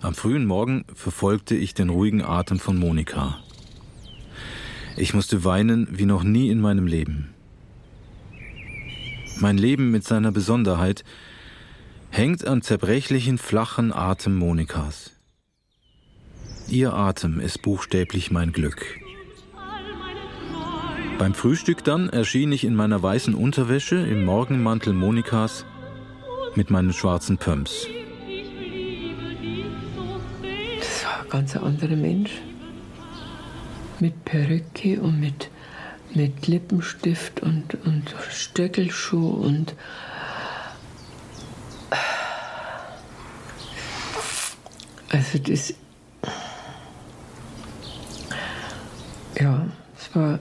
Am 0.00 0.14
frühen 0.14 0.46
Morgen 0.46 0.84
verfolgte 0.92 1.54
ich 1.54 1.74
den 1.74 1.88
ruhigen 1.88 2.22
Atem 2.22 2.58
von 2.58 2.76
Monika. 2.76 3.38
Ich 4.96 5.14
musste 5.14 5.44
weinen 5.44 5.88
wie 5.90 6.06
noch 6.06 6.22
nie 6.22 6.50
in 6.50 6.60
meinem 6.60 6.86
Leben. 6.86 7.32
Mein 9.40 9.56
Leben 9.56 9.90
mit 9.90 10.04
seiner 10.04 10.32
Besonderheit 10.32 11.04
hängt 12.10 12.46
am 12.46 12.62
zerbrechlichen, 12.62 13.38
flachen 13.38 13.92
Atem 13.92 14.36
Monikas. 14.36 15.12
Ihr 16.68 16.92
Atem 16.92 17.40
ist 17.40 17.62
buchstäblich 17.62 18.30
mein 18.30 18.52
Glück. 18.52 18.84
Beim 21.18 21.34
Frühstück 21.34 21.84
dann 21.84 22.08
erschien 22.08 22.52
ich 22.52 22.64
in 22.64 22.74
meiner 22.74 23.02
weißen 23.02 23.34
Unterwäsche 23.34 23.96
im 23.96 24.24
Morgenmantel 24.24 24.92
Monikas 24.92 25.64
mit 26.54 26.70
meinen 26.70 26.92
schwarzen 26.92 27.38
Pumps. 27.38 27.86
Das 30.78 31.04
war 31.04 31.22
ein 31.22 31.28
ganz 31.30 31.56
anderer 31.56 31.96
Mensch 31.96 32.42
mit 34.02 34.24
Perücke 34.24 35.00
und 35.00 35.20
mit, 35.20 35.48
mit 36.12 36.48
Lippenstift 36.48 37.40
und, 37.40 37.76
und 37.86 38.12
Stöckelschuh 38.30 39.30
und 39.30 39.76
also 45.08 45.38
das 45.38 45.74
ja, 49.38 49.68
es 49.96 50.16
war 50.16 50.40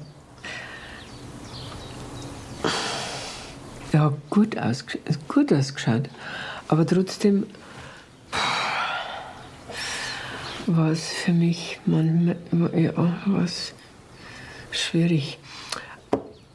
ja 3.94 4.12
gut, 4.32 4.58
ausge 4.58 4.98
gut 5.28 5.54
ausgeschaut, 5.54 6.10
aber 6.68 6.88
trotzdem 6.88 7.46
war 10.76 10.92
es 10.92 11.10
für 11.10 11.34
mich 11.34 11.80
manchmal 11.86 12.38
ja, 12.76 12.94
was 13.26 13.74
schwierig. 14.72 15.40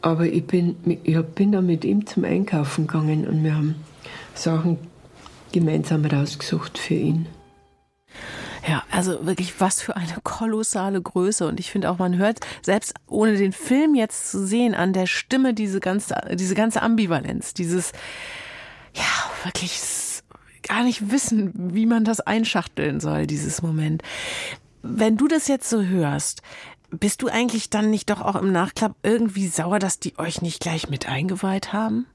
Aber 0.03 0.27
ich 0.27 0.47
bin, 0.47 0.77
ich 1.05 1.21
bin 1.35 1.53
dann 1.53 1.67
mit 1.67 1.85
ihm 1.85 2.07
zum 2.07 2.25
Einkaufen 2.25 2.87
gegangen 2.87 3.27
und 3.27 3.43
wir 3.43 3.55
haben 3.55 3.75
Sachen 4.35 4.79
gemeinsam 5.53 6.05
rausgesucht 6.05 6.79
für 6.79 6.95
ihn. 6.95 7.27
Ja, 8.69 8.83
also 8.91 9.25
wirklich 9.25 9.61
was 9.61 9.81
für 9.81 9.97
eine 9.97 10.17
kolossale 10.25 11.01
Größe. 11.01 11.47
Und 11.47 11.61
ich 11.61 11.71
finde 11.71 11.91
auch, 11.91 11.99
man 11.99 12.17
hört, 12.17 12.41
selbst 12.63 12.95
ohne 13.07 13.37
den 13.37 13.53
Film 13.53 13.95
jetzt 13.95 14.31
zu 14.31 14.45
sehen, 14.45 14.75
an 14.75 14.93
der 14.93 15.07
Stimme 15.07 15.55
diese 15.55 15.79
ganze, 15.79 16.17
diese 16.35 16.55
ganze 16.55 16.83
Ambivalenz, 16.83 17.55
dieses, 17.55 17.93
ja, 18.93 19.03
wirklich 19.45 19.81
gar 20.67 20.85
nicht 20.85 21.11
wissen, 21.11 21.53
wie 21.55 21.87
man 21.87 22.05
das 22.05 22.21
einschachteln 22.21 23.01
soll, 23.01 23.27
dieses 23.27 23.63
Moment. 23.63 24.03
Wenn 24.83 25.17
du 25.17 25.29
das 25.29 25.49
jetzt 25.49 25.69
so 25.69 25.83
hörst, 25.83 26.43
bist 26.91 27.23
du 27.23 27.29
eigentlich 27.29 27.71
dann 27.71 27.91
nicht 27.91 28.11
doch 28.11 28.21
auch 28.21 28.37
im 28.37 28.53
Nachklapp 28.53 28.95
irgendwie 29.03 29.49
sauer, 29.49 29.79
dass 29.79 29.99
die 29.99 30.19
euch 30.19 30.43
nicht 30.43 30.61
gleich 30.61 30.89
mit 30.89 31.09
eingeweiht 31.09 31.73
haben? 31.73 32.07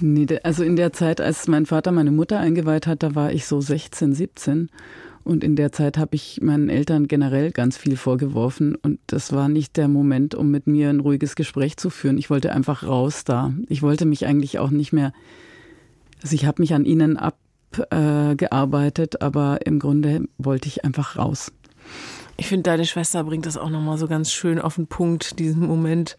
Nee, 0.00 0.26
also 0.42 0.64
in 0.64 0.74
der 0.74 0.92
Zeit, 0.92 1.20
als 1.20 1.46
mein 1.46 1.66
Vater 1.66 1.92
meine 1.92 2.10
Mutter 2.10 2.40
eingeweiht 2.40 2.88
hat, 2.88 3.04
da 3.04 3.14
war 3.14 3.32
ich 3.32 3.46
so 3.46 3.60
16, 3.60 4.14
17. 4.14 4.68
Und 5.24 5.44
in 5.44 5.54
der 5.54 5.70
Zeit 5.70 5.98
habe 5.98 6.16
ich 6.16 6.40
meinen 6.42 6.68
Eltern 6.68 7.06
generell 7.06 7.52
ganz 7.52 7.76
viel 7.76 7.96
vorgeworfen. 7.96 8.74
Und 8.74 8.98
das 9.06 9.32
war 9.32 9.48
nicht 9.48 9.76
der 9.76 9.86
Moment, 9.86 10.34
um 10.34 10.50
mit 10.50 10.66
mir 10.66 10.90
ein 10.90 10.98
ruhiges 10.98 11.36
Gespräch 11.36 11.76
zu 11.76 11.90
führen. 11.90 12.18
Ich 12.18 12.30
wollte 12.30 12.52
einfach 12.52 12.82
raus 12.82 13.22
da. 13.22 13.52
Ich 13.68 13.82
wollte 13.82 14.04
mich 14.04 14.26
eigentlich 14.26 14.58
auch 14.58 14.70
nicht 14.70 14.92
mehr 14.92 15.12
also 16.22 16.34
ich 16.34 16.44
habe 16.46 16.62
mich 16.62 16.74
an 16.74 16.84
ihnen 16.84 17.16
abgearbeitet, 17.16 19.14
äh, 19.16 19.24
aber 19.24 19.66
im 19.66 19.78
Grunde 19.78 20.28
wollte 20.38 20.68
ich 20.68 20.84
einfach 20.84 21.16
raus. 21.16 21.52
Ich 22.36 22.46
finde, 22.46 22.64
deine 22.64 22.86
Schwester 22.86 23.22
bringt 23.24 23.46
das 23.46 23.56
auch 23.56 23.70
nochmal 23.70 23.98
so 23.98 24.06
ganz 24.08 24.32
schön 24.32 24.58
auf 24.60 24.76
den 24.76 24.86
Punkt, 24.86 25.38
diesen 25.38 25.66
Moment. 25.66 26.16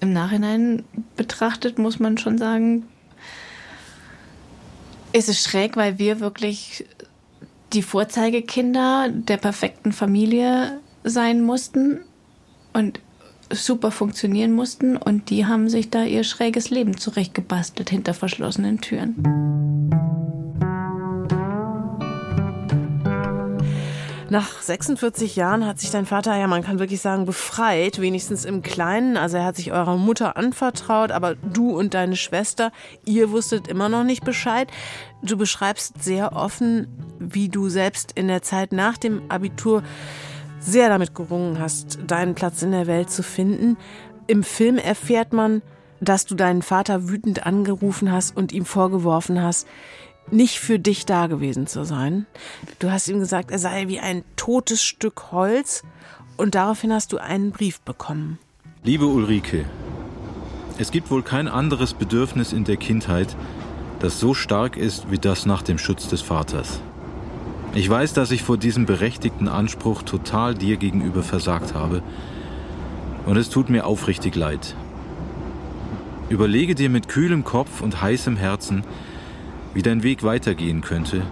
Im 0.00 0.12
Nachhinein 0.12 0.84
betrachtet 1.16 1.78
muss 1.78 1.98
man 1.98 2.18
schon 2.18 2.36
sagen, 2.38 2.84
ist 5.12 5.28
es 5.28 5.42
schräg, 5.42 5.76
weil 5.76 5.98
wir 5.98 6.20
wirklich 6.20 6.84
die 7.72 7.82
Vorzeigekinder 7.82 9.08
der 9.10 9.36
perfekten 9.36 9.92
Familie 9.92 10.80
sein 11.04 11.42
mussten. 11.42 12.00
Und 12.72 13.00
super 13.52 13.90
funktionieren 13.90 14.52
mussten 14.52 14.96
und 14.96 15.30
die 15.30 15.46
haben 15.46 15.68
sich 15.68 15.90
da 15.90 16.04
ihr 16.04 16.24
schräges 16.24 16.70
Leben 16.70 16.96
zurechtgebastelt 16.96 17.90
hinter 17.90 18.14
verschlossenen 18.14 18.80
Türen. 18.80 19.90
Nach 24.32 24.62
46 24.62 25.36
Jahren 25.36 25.66
hat 25.66 25.78
sich 25.78 25.90
dein 25.90 26.06
Vater, 26.06 26.34
ja, 26.38 26.46
man 26.46 26.62
kann 26.62 26.78
wirklich 26.78 27.02
sagen, 27.02 27.26
befreit, 27.26 28.00
wenigstens 28.00 28.46
im 28.46 28.62
Kleinen. 28.62 29.18
Also 29.18 29.36
er 29.36 29.44
hat 29.44 29.56
sich 29.56 29.72
eurer 29.72 29.98
Mutter 29.98 30.38
anvertraut, 30.38 31.10
aber 31.10 31.34
du 31.34 31.76
und 31.78 31.92
deine 31.92 32.16
Schwester, 32.16 32.72
ihr 33.04 33.30
wusstet 33.30 33.68
immer 33.68 33.90
noch 33.90 34.04
nicht 34.04 34.24
Bescheid. 34.24 34.68
Du 35.22 35.36
beschreibst 35.36 36.02
sehr 36.02 36.34
offen, 36.34 36.86
wie 37.18 37.50
du 37.50 37.68
selbst 37.68 38.12
in 38.12 38.26
der 38.26 38.40
Zeit 38.40 38.72
nach 38.72 38.96
dem 38.96 39.20
Abitur 39.28 39.82
sehr 40.62 40.88
damit 40.88 41.14
gerungen 41.14 41.58
hast, 41.58 41.98
deinen 42.06 42.34
Platz 42.34 42.62
in 42.62 42.72
der 42.72 42.86
Welt 42.86 43.10
zu 43.10 43.22
finden. 43.22 43.76
Im 44.26 44.42
Film 44.42 44.78
erfährt 44.78 45.32
man, 45.32 45.62
dass 46.00 46.26
du 46.26 46.34
deinen 46.34 46.62
Vater 46.62 47.08
wütend 47.08 47.46
angerufen 47.46 48.10
hast 48.10 48.36
und 48.36 48.52
ihm 48.52 48.64
vorgeworfen 48.64 49.42
hast, 49.42 49.66
nicht 50.30 50.58
für 50.58 50.78
dich 50.78 51.04
da 51.04 51.26
gewesen 51.26 51.66
zu 51.66 51.84
sein. 51.84 52.26
Du 52.78 52.90
hast 52.90 53.08
ihm 53.08 53.18
gesagt, 53.18 53.50
er 53.50 53.58
sei 53.58 53.88
wie 53.88 54.00
ein 54.00 54.24
totes 54.36 54.82
Stück 54.82 55.32
Holz 55.32 55.82
und 56.36 56.54
daraufhin 56.54 56.92
hast 56.92 57.12
du 57.12 57.18
einen 57.18 57.50
Brief 57.50 57.80
bekommen. 57.80 58.38
Liebe 58.84 59.06
Ulrike, 59.06 59.64
es 60.78 60.90
gibt 60.90 61.10
wohl 61.10 61.22
kein 61.22 61.48
anderes 61.48 61.94
Bedürfnis 61.94 62.52
in 62.52 62.64
der 62.64 62.76
Kindheit, 62.76 63.36
das 64.00 64.18
so 64.18 64.34
stark 64.34 64.76
ist 64.76 65.10
wie 65.10 65.18
das 65.18 65.46
nach 65.46 65.62
dem 65.62 65.78
Schutz 65.78 66.08
des 66.08 66.22
Vaters. 66.22 66.80
Ich 67.74 67.88
weiß, 67.88 68.12
dass 68.12 68.30
ich 68.30 68.42
vor 68.42 68.58
diesem 68.58 68.84
berechtigten 68.84 69.48
Anspruch 69.48 70.02
total 70.02 70.54
dir 70.54 70.76
gegenüber 70.76 71.22
versagt 71.22 71.72
habe. 71.72 72.02
Und 73.24 73.38
es 73.38 73.48
tut 73.48 73.70
mir 73.70 73.86
aufrichtig 73.86 74.34
leid. 74.36 74.76
Überlege 76.28 76.74
dir 76.74 76.90
mit 76.90 77.08
kühlem 77.08 77.44
Kopf 77.44 77.80
und 77.80 78.02
heißem 78.02 78.36
Herzen, 78.36 78.84
wie 79.72 79.80
dein 79.80 80.02
Weg 80.02 80.22
weitergehen 80.22 80.82
könnte, 80.82 81.22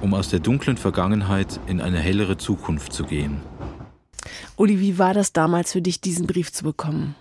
um 0.00 0.14
aus 0.14 0.28
der 0.28 0.38
dunklen 0.38 0.76
Vergangenheit 0.76 1.58
in 1.66 1.80
eine 1.80 1.98
hellere 1.98 2.36
Zukunft 2.36 2.92
zu 2.92 3.04
gehen. 3.04 3.40
Uli, 4.56 4.78
wie 4.78 4.98
war 4.98 5.12
das 5.12 5.32
damals 5.32 5.72
für 5.72 5.82
dich, 5.82 6.00
diesen 6.00 6.28
Brief 6.28 6.52
zu 6.52 6.62
bekommen? 6.62 7.16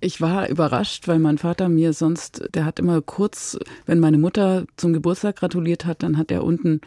Ich 0.00 0.20
war 0.20 0.48
überrascht, 0.48 1.08
weil 1.08 1.18
mein 1.18 1.38
Vater 1.38 1.68
mir 1.68 1.92
sonst, 1.92 2.48
der 2.54 2.64
hat 2.64 2.78
immer 2.78 3.02
kurz, 3.02 3.58
wenn 3.84 3.98
meine 3.98 4.16
Mutter 4.16 4.64
zum 4.76 4.92
Geburtstag 4.92 5.36
gratuliert 5.36 5.84
hat, 5.84 6.04
dann 6.04 6.16
hat 6.16 6.30
er 6.30 6.44
unten 6.44 6.80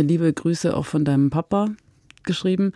liebe 0.00 0.32
Grüße 0.32 0.76
auch 0.76 0.86
von 0.86 1.04
deinem 1.04 1.30
Papa 1.30 1.68
geschrieben. 2.22 2.72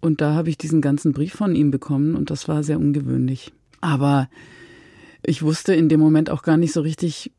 Und 0.00 0.20
da 0.20 0.34
habe 0.34 0.50
ich 0.50 0.58
diesen 0.58 0.80
ganzen 0.80 1.12
Brief 1.12 1.34
von 1.34 1.54
ihm 1.54 1.70
bekommen 1.70 2.14
und 2.16 2.30
das 2.30 2.48
war 2.48 2.62
sehr 2.62 2.78
ungewöhnlich. 2.78 3.52
Aber 3.80 4.28
ich 5.24 5.42
wusste 5.42 5.74
in 5.74 5.88
dem 5.88 6.00
Moment 6.00 6.30
auch 6.30 6.42
gar 6.42 6.56
nicht 6.56 6.72
so 6.72 6.80
richtig, 6.80 7.32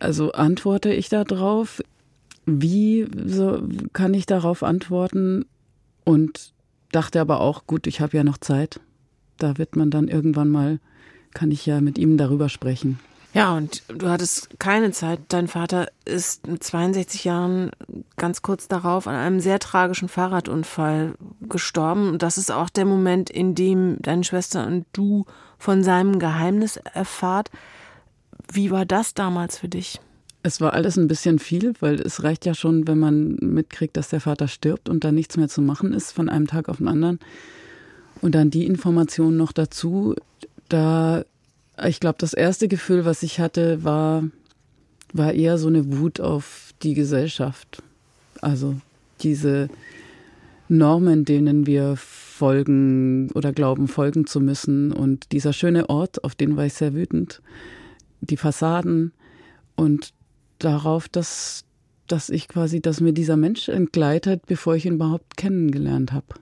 also 0.00 0.32
antworte 0.32 0.92
ich 0.92 1.08
da 1.08 1.24
drauf? 1.24 1.82
Wie 2.46 3.06
so 3.26 3.62
kann 3.92 4.14
ich 4.14 4.26
darauf 4.26 4.62
antworten? 4.62 5.46
Und 6.04 6.52
dachte 6.92 7.20
aber 7.20 7.40
auch, 7.40 7.66
gut, 7.66 7.86
ich 7.86 8.00
habe 8.00 8.16
ja 8.16 8.24
noch 8.24 8.38
Zeit. 8.38 8.80
Da 9.38 9.58
wird 9.58 9.76
man 9.76 9.90
dann 9.90 10.08
irgendwann 10.08 10.48
mal 10.48 10.80
kann 11.34 11.50
ich 11.50 11.66
ja 11.66 11.80
mit 11.80 11.98
ihm 11.98 12.16
darüber 12.16 12.48
sprechen. 12.48 12.98
Ja, 13.32 13.56
und 13.56 13.82
du 13.88 14.08
hattest 14.08 14.58
keine 14.58 14.90
Zeit. 14.90 15.20
Dein 15.28 15.46
Vater 15.46 15.88
ist 16.04 16.48
mit 16.48 16.64
62 16.64 17.24
Jahren 17.24 17.70
ganz 18.16 18.42
kurz 18.42 18.66
darauf 18.66 19.06
an 19.06 19.14
einem 19.14 19.40
sehr 19.40 19.60
tragischen 19.60 20.08
Fahrradunfall 20.08 21.14
gestorben. 21.48 22.08
Und 22.08 22.22
das 22.22 22.38
ist 22.38 22.50
auch 22.50 22.68
der 22.70 22.86
Moment, 22.86 23.30
in 23.30 23.54
dem 23.54 23.96
deine 24.00 24.24
Schwester 24.24 24.66
und 24.66 24.86
du 24.92 25.26
von 25.58 25.84
seinem 25.84 26.18
Geheimnis 26.18 26.76
erfahrt. 26.76 27.50
Wie 28.52 28.72
war 28.72 28.84
das 28.84 29.14
damals 29.14 29.58
für 29.58 29.68
dich? 29.68 30.00
Es 30.42 30.60
war 30.60 30.72
alles 30.72 30.96
ein 30.96 31.06
bisschen 31.06 31.38
viel, 31.38 31.74
weil 31.80 32.00
es 32.00 32.24
reicht 32.24 32.46
ja 32.46 32.54
schon, 32.54 32.88
wenn 32.88 32.98
man 32.98 33.36
mitkriegt, 33.40 33.96
dass 33.96 34.08
der 34.08 34.20
Vater 34.20 34.48
stirbt 34.48 34.88
und 34.88 35.04
dann 35.04 35.14
nichts 35.14 35.36
mehr 35.36 35.48
zu 35.48 35.60
machen 35.60 35.92
ist 35.92 36.12
von 36.12 36.28
einem 36.28 36.46
Tag 36.46 36.68
auf 36.68 36.78
den 36.78 36.88
anderen. 36.88 37.20
Und 38.22 38.34
dann 38.34 38.50
die 38.50 38.66
Information 38.66 39.36
noch 39.36 39.52
dazu, 39.52 40.14
da, 40.68 41.24
ich 41.86 42.00
glaube, 42.00 42.16
das 42.18 42.32
erste 42.32 42.68
Gefühl, 42.68 43.04
was 43.04 43.22
ich 43.22 43.40
hatte, 43.40 43.84
war, 43.84 44.24
war 45.12 45.32
eher 45.32 45.58
so 45.58 45.68
eine 45.68 45.98
Wut 45.98 46.20
auf 46.20 46.72
die 46.82 46.94
Gesellschaft. 46.94 47.82
Also 48.40 48.76
diese 49.20 49.68
Normen, 50.68 51.24
denen 51.24 51.66
wir 51.66 51.96
folgen 51.96 53.30
oder 53.32 53.52
glauben, 53.52 53.88
folgen 53.88 54.26
zu 54.26 54.40
müssen. 54.40 54.92
Und 54.92 55.32
dieser 55.32 55.52
schöne 55.52 55.88
Ort, 55.88 56.24
auf 56.24 56.34
den 56.34 56.56
war 56.56 56.66
ich 56.66 56.74
sehr 56.74 56.94
wütend. 56.94 57.42
Die 58.20 58.36
Fassaden 58.36 59.12
und 59.76 60.12
darauf, 60.58 61.08
dass, 61.08 61.64
dass 62.06 62.28
ich 62.28 62.48
quasi, 62.48 62.80
dass 62.80 63.00
mir 63.00 63.12
dieser 63.12 63.36
Mensch 63.36 63.68
entgleitet, 63.68 64.46
bevor 64.46 64.74
ich 64.74 64.86
ihn 64.86 64.94
überhaupt 64.94 65.36
kennengelernt 65.36 66.12
habe 66.12 66.34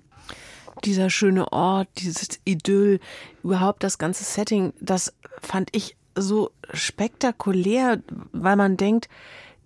dieser 0.85 1.11
schöne 1.11 1.53
Ort, 1.53 1.89
dieses 1.99 2.41
Idyll, 2.45 3.01
überhaupt 3.43 3.83
das 3.83 3.99
ganze 3.99 4.25
Setting, 4.25 4.73
das 4.81 5.13
fand 5.41 5.71
ich 5.75 5.97
so 6.15 6.51
spektakulär, 6.73 8.03
weil 8.33 8.57
man 8.57 8.77
denkt, 8.77 9.09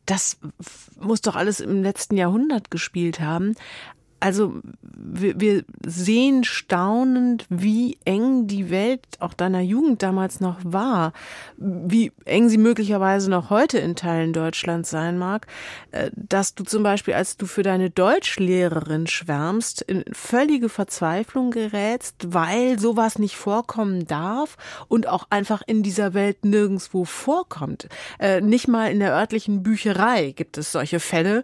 das 0.06 0.38
muss 0.98 1.20
doch 1.20 1.36
alles 1.36 1.60
im 1.60 1.82
letzten 1.82 2.16
Jahrhundert 2.16 2.70
gespielt 2.70 3.20
haben 3.20 3.54
also 4.22 4.60
wir, 4.84 5.40
wir 5.40 5.64
sehen 5.84 6.44
staunend, 6.44 7.44
wie 7.48 7.98
eng 8.04 8.46
die 8.46 8.70
Welt 8.70 9.00
auch 9.18 9.34
deiner 9.34 9.60
Jugend 9.60 10.02
damals 10.02 10.40
noch 10.40 10.58
war, 10.62 11.12
wie 11.56 12.12
eng 12.24 12.48
sie 12.48 12.56
möglicherweise 12.56 13.28
noch 13.28 13.50
heute 13.50 13.78
in 13.78 13.96
Teilen 13.96 14.32
Deutschlands 14.32 14.90
sein 14.90 15.18
mag, 15.18 15.48
äh, 15.90 16.10
dass 16.14 16.54
du 16.54 16.62
zum 16.62 16.84
Beispiel, 16.84 17.14
als 17.14 17.36
du 17.36 17.46
für 17.46 17.64
deine 17.64 17.90
Deutschlehrerin 17.90 19.08
schwärmst, 19.08 19.82
in 19.82 20.04
völlige 20.12 20.68
Verzweiflung 20.68 21.50
gerätst, 21.50 22.32
weil 22.32 22.78
sowas 22.78 23.18
nicht 23.18 23.36
vorkommen 23.36 24.06
darf 24.06 24.56
und 24.86 25.08
auch 25.08 25.26
einfach 25.30 25.62
in 25.66 25.82
dieser 25.82 26.14
Welt 26.14 26.44
nirgendwo 26.44 27.04
vorkommt. 27.04 27.88
Äh, 28.20 28.40
nicht 28.40 28.68
mal 28.68 28.92
in 28.92 29.00
der 29.00 29.12
örtlichen 29.14 29.64
Bücherei 29.64 30.30
gibt 30.30 30.58
es 30.58 30.70
solche 30.70 31.00
Fälle, 31.00 31.42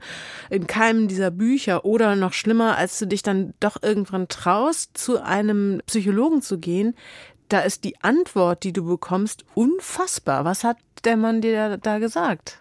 in 0.48 0.68
keinem 0.68 1.08
dieser 1.08 1.32
Bücher 1.32 1.84
oder 1.84 2.14
noch 2.14 2.32
schlimmer 2.32 2.67
als 2.76 2.98
du 2.98 3.06
dich 3.06 3.22
dann 3.22 3.54
doch 3.60 3.82
irgendwann 3.82 4.28
traust, 4.28 4.96
zu 4.96 5.22
einem 5.22 5.80
Psychologen 5.86 6.42
zu 6.42 6.58
gehen, 6.58 6.94
da 7.48 7.60
ist 7.60 7.84
die 7.84 8.00
Antwort, 8.02 8.64
die 8.64 8.72
du 8.72 8.84
bekommst, 8.84 9.44
unfassbar. 9.54 10.44
Was 10.44 10.64
hat 10.64 10.76
der 11.04 11.16
Mann 11.16 11.40
dir 11.40 11.78
da 11.78 11.98
gesagt? 11.98 12.58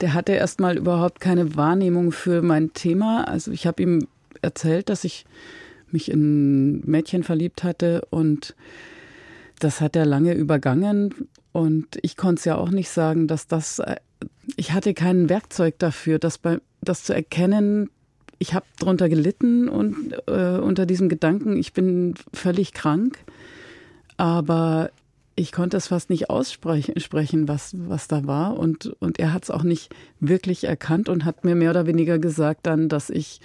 Der 0.00 0.14
hatte 0.14 0.32
erstmal 0.32 0.76
überhaupt 0.76 1.20
keine 1.20 1.56
Wahrnehmung 1.56 2.12
für 2.12 2.42
mein 2.42 2.72
Thema. 2.72 3.26
Also 3.26 3.50
ich 3.50 3.66
habe 3.66 3.82
ihm 3.82 4.06
erzählt, 4.42 4.88
dass 4.88 5.04
ich 5.04 5.26
mich 5.90 6.10
in 6.10 6.80
Mädchen 6.86 7.22
verliebt 7.24 7.62
hatte 7.64 8.06
und 8.10 8.54
das 9.58 9.80
hat 9.80 9.96
er 9.96 10.06
lange 10.06 10.34
übergangen 10.34 11.28
und 11.52 11.98
ich 12.02 12.16
konnte 12.16 12.40
es 12.40 12.44
ja 12.44 12.56
auch 12.56 12.70
nicht 12.70 12.90
sagen, 12.90 13.28
dass 13.28 13.46
das 13.46 13.80
ich 14.56 14.72
hatte 14.72 14.94
kein 14.94 15.28
Werkzeug 15.28 15.78
dafür, 15.78 16.18
das 16.18 16.38
bei 16.38 16.58
das 16.80 17.04
zu 17.04 17.14
erkennen, 17.14 17.90
ich 18.38 18.54
habe 18.54 18.66
darunter 18.78 19.08
gelitten 19.08 19.68
und 19.68 20.14
äh, 20.26 20.58
unter 20.58 20.86
diesem 20.86 21.08
Gedanken, 21.08 21.56
ich 21.56 21.72
bin 21.72 22.14
völlig 22.32 22.72
krank. 22.72 23.18
Aber 24.16 24.90
ich 25.36 25.50
konnte 25.50 25.76
es 25.76 25.88
fast 25.88 26.10
nicht 26.10 26.30
aussprechen, 26.30 27.48
was, 27.48 27.74
was 27.88 28.08
da 28.08 28.26
war. 28.26 28.56
Und, 28.56 28.86
und 29.00 29.18
er 29.18 29.32
hat 29.32 29.44
es 29.44 29.50
auch 29.50 29.64
nicht 29.64 29.94
wirklich 30.20 30.64
erkannt 30.64 31.08
und 31.08 31.24
hat 31.24 31.44
mir 31.44 31.54
mehr 31.54 31.70
oder 31.70 31.86
weniger 31.86 32.18
gesagt 32.18 32.66
dann, 32.66 32.88
dass 32.88 33.10
ich, 33.10 33.40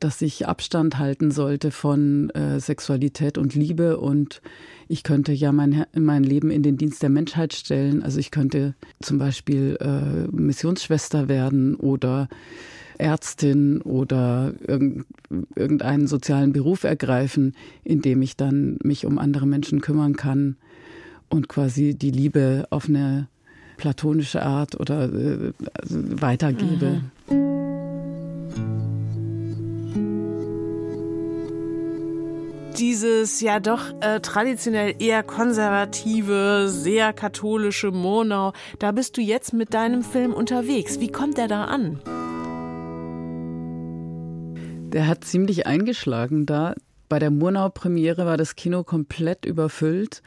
dass 0.00 0.20
ich 0.22 0.48
Abstand 0.48 0.98
halten 0.98 1.30
sollte 1.30 1.70
von 1.70 2.30
äh, 2.30 2.58
Sexualität 2.58 3.38
und 3.38 3.54
Liebe 3.54 3.98
und 3.98 4.42
ich 4.88 5.02
könnte 5.02 5.32
ja 5.32 5.52
mein, 5.52 5.86
mein 5.94 6.24
Leben 6.24 6.50
in 6.50 6.62
den 6.62 6.76
Dienst 6.76 7.02
der 7.02 7.10
Menschheit 7.10 7.54
stellen. 7.54 8.02
Also 8.02 8.18
ich 8.18 8.30
könnte 8.30 8.74
zum 9.00 9.18
Beispiel 9.18 9.78
äh, 9.80 10.28
Missionsschwester 10.34 11.28
werden 11.28 11.74
oder 11.76 12.28
Ärztin 12.98 13.80
oder 13.82 14.52
irgendeinen 14.66 16.06
sozialen 16.06 16.52
Beruf 16.52 16.84
ergreifen, 16.84 17.54
in 17.82 18.02
dem 18.02 18.22
ich 18.22 18.36
dann 18.36 18.78
mich 18.82 19.06
um 19.06 19.18
andere 19.18 19.46
Menschen 19.46 19.80
kümmern 19.80 20.16
kann 20.16 20.56
und 21.28 21.48
quasi 21.48 21.94
die 21.94 22.10
Liebe 22.10 22.66
auf 22.70 22.88
eine 22.88 23.28
platonische 23.76 24.42
Art 24.42 24.78
oder 24.78 25.12
äh, 25.12 25.52
weitergebe. 25.90 27.02
Mhm. 27.28 27.54
dieses 32.74 33.40
ja 33.40 33.60
doch 33.60 33.92
äh, 34.00 34.20
traditionell 34.20 34.94
eher 34.98 35.22
konservative, 35.22 36.68
sehr 36.68 37.12
katholische 37.12 37.90
Monau, 37.90 38.52
da 38.78 38.92
bist 38.92 39.16
du 39.16 39.20
jetzt 39.20 39.52
mit 39.52 39.74
deinem 39.74 40.02
Film 40.02 40.32
unterwegs. 40.32 41.00
Wie 41.00 41.08
kommt 41.08 41.38
der 41.38 41.48
da 41.48 41.64
an? 41.64 42.00
Der 44.94 45.08
hat 45.08 45.24
ziemlich 45.24 45.66
eingeschlagen 45.66 46.46
da. 46.46 46.76
Bei 47.08 47.18
der 47.18 47.32
Murnau-Premiere 47.32 48.26
war 48.26 48.36
das 48.36 48.54
Kino 48.54 48.84
komplett 48.84 49.44
überfüllt 49.44 50.22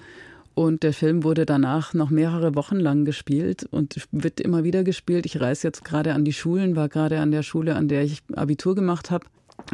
und 0.56 0.84
der 0.84 0.92
Film 0.92 1.24
wurde 1.24 1.46
danach 1.46 1.94
noch 1.94 2.10
mehrere 2.10 2.54
Wochen 2.54 2.76
lang 2.76 3.06
gespielt 3.06 3.66
und 3.72 3.96
wird 4.12 4.42
immer 4.42 4.66
wieder 4.66 4.84
gespielt. 4.84 5.26
Ich 5.26 5.40
reise 5.40 5.70
jetzt 5.70 5.86
gerade 5.86 6.14
an 6.14 6.26
die 6.26 6.34
Schulen, 6.34 6.76
war 6.76 6.90
gerade 6.90 7.22
an 7.22 7.32
der 7.32 7.44
Schule, 7.44 7.78
an 7.78 7.88
der 7.88 8.04
ich 8.04 8.24
Abitur 8.36 8.76
gemacht 8.76 9.10
habe 9.10 9.26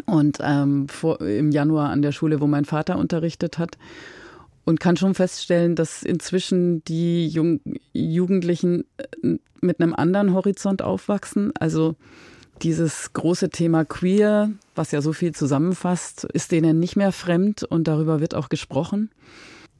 und 0.06 0.38
ähm, 0.43 0.88
vor, 0.88 1.21
im 1.21 1.49
Januar 1.49 1.89
an 1.89 2.03
der 2.03 2.12
Schule, 2.12 2.39
wo 2.39 2.45
mein 2.45 2.65
Vater 2.65 2.99
unterrichtet 2.99 3.58
hat 3.58 3.79
und 4.63 4.79
kann 4.79 4.95
schon 4.95 5.15
feststellen, 5.15 5.75
dass 5.75 6.03
inzwischen 6.03 6.84
die 6.84 7.27
Jung 7.27 7.62
Jugendlichen 7.93 8.86
äh, 8.97 9.38
mit 9.60 9.82
einem 9.82 9.95
anderen 9.95 10.36
Horizont 10.36 10.84
aufwachsen. 10.84 11.51
Also 11.60 11.95
dieses 12.61 13.13
große 13.13 13.49
Thema 13.49 13.83
Queer, 13.83 14.51
was 14.75 14.91
ja 14.91 15.01
so 15.01 15.13
viel 15.13 15.33
zusammenfasst, 15.33 16.25
ist 16.25 16.51
denen 16.51 16.79
nicht 16.79 16.95
mehr 16.95 17.11
fremd 17.11 17.63
und 17.63 17.87
darüber 17.87 18.19
wird 18.19 18.35
auch 18.35 18.49
gesprochen. 18.49 19.09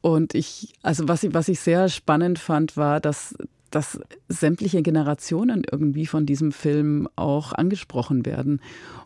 Und 0.02 0.36
ich, 0.36 0.74
also 0.82 1.08
was 1.08 1.24
ich, 1.24 1.34
was 1.34 1.48
ich 1.48 1.60
sehr 1.62 1.88
spannend 1.88 2.40
fand, 2.40 2.76
war, 2.76 3.00
dass, 3.00 3.36
dass 3.72 4.00
sämtliche 4.28 4.82
Generationen 4.82 5.64
irgendwie 5.70 6.06
von 6.06 6.26
diesem 6.26 6.52
Film 6.52 7.08
auch 7.16 7.54
angesprochen 7.54 8.26
werden. 8.26 8.60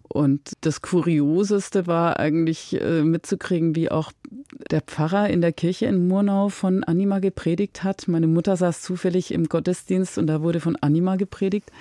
Und 0.07 0.53
das 0.61 0.81
Kurioseste 0.81 1.85
war 1.85 2.19
eigentlich 2.19 2.81
äh, 2.81 3.03
mitzukriegen, 3.03 3.75
wie 3.75 3.91
auch 3.91 4.11
der 4.71 4.81
Pfarrer 4.81 5.29
in 5.29 5.41
der 5.41 5.53
Kirche 5.53 5.85
in 5.85 6.07
Murnau 6.07 6.49
von 6.49 6.83
Anima 6.83 7.19
gepredigt 7.19 7.83
hat. 7.83 8.07
Meine 8.07 8.27
Mutter 8.27 8.57
saß 8.57 8.81
zufällig 8.81 9.31
im 9.31 9.49
Gottesdienst 9.49 10.17
und 10.17 10.27
da 10.27 10.41
wurde 10.41 10.61
von 10.61 10.77
Anima 10.77 11.17
gepredigt. 11.17 11.71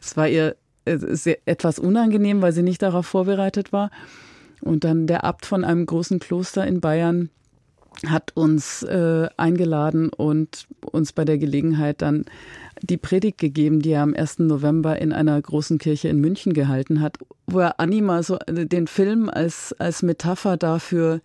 Es 0.00 0.16
war 0.16 0.28
ihr 0.28 0.56
sehr, 0.86 1.38
etwas 1.46 1.78
unangenehm, 1.78 2.42
weil 2.42 2.52
sie 2.52 2.62
nicht 2.62 2.82
darauf 2.82 3.06
vorbereitet 3.06 3.72
war. 3.72 3.90
Und 4.60 4.84
dann 4.84 5.06
der 5.06 5.24
Abt 5.24 5.46
von 5.46 5.64
einem 5.64 5.86
großen 5.86 6.18
Kloster 6.18 6.66
in 6.66 6.80
Bayern 6.80 7.30
hat 8.06 8.32
uns 8.34 8.82
äh, 8.82 9.28
eingeladen 9.36 10.08
und 10.08 10.66
uns 10.90 11.12
bei 11.12 11.24
der 11.24 11.38
Gelegenheit 11.38 12.02
dann 12.02 12.24
die 12.82 12.96
Predigt 12.96 13.38
gegeben, 13.38 13.80
die 13.80 13.90
er 13.90 14.02
am 14.02 14.14
1. 14.14 14.40
November 14.40 14.98
in 15.00 15.12
einer 15.12 15.40
großen 15.40 15.78
Kirche 15.78 16.08
in 16.08 16.20
München 16.20 16.54
gehalten 16.54 17.00
hat, 17.00 17.18
wo 17.46 17.60
er 17.60 17.78
Anima 17.78 18.22
so 18.22 18.38
äh, 18.46 18.66
den 18.66 18.86
Film 18.86 19.30
als, 19.30 19.74
als 19.78 20.02
Metapher 20.02 20.56
dafür 20.56 21.20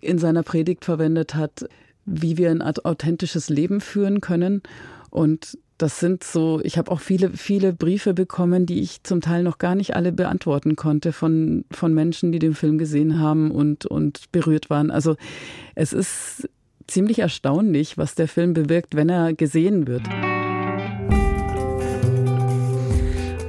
in 0.00 0.18
seiner 0.18 0.42
Predigt 0.42 0.84
verwendet 0.84 1.34
hat, 1.34 1.66
wie 2.04 2.36
wir 2.36 2.50
ein 2.50 2.62
authentisches 2.62 3.48
Leben 3.48 3.80
führen 3.80 4.20
können. 4.20 4.62
Und 5.10 5.58
das 5.82 5.98
sind 5.98 6.22
so, 6.22 6.60
ich 6.62 6.78
habe 6.78 6.92
auch 6.92 7.00
viele, 7.00 7.30
viele 7.30 7.72
Briefe 7.72 8.14
bekommen, 8.14 8.66
die 8.66 8.80
ich 8.80 9.02
zum 9.02 9.20
Teil 9.20 9.42
noch 9.42 9.58
gar 9.58 9.74
nicht 9.74 9.96
alle 9.96 10.12
beantworten 10.12 10.76
konnte 10.76 11.12
von, 11.12 11.64
von 11.72 11.92
Menschen, 11.92 12.30
die 12.30 12.38
den 12.38 12.54
Film 12.54 12.78
gesehen 12.78 13.18
haben 13.18 13.50
und, 13.50 13.84
und 13.86 14.30
berührt 14.30 14.70
waren. 14.70 14.92
Also 14.92 15.16
es 15.74 15.92
ist 15.92 16.48
ziemlich 16.86 17.18
erstaunlich, 17.18 17.98
was 17.98 18.14
der 18.14 18.28
Film 18.28 18.54
bewirkt, 18.54 18.94
wenn 18.94 19.08
er 19.08 19.34
gesehen 19.34 19.88
wird. 19.88 20.02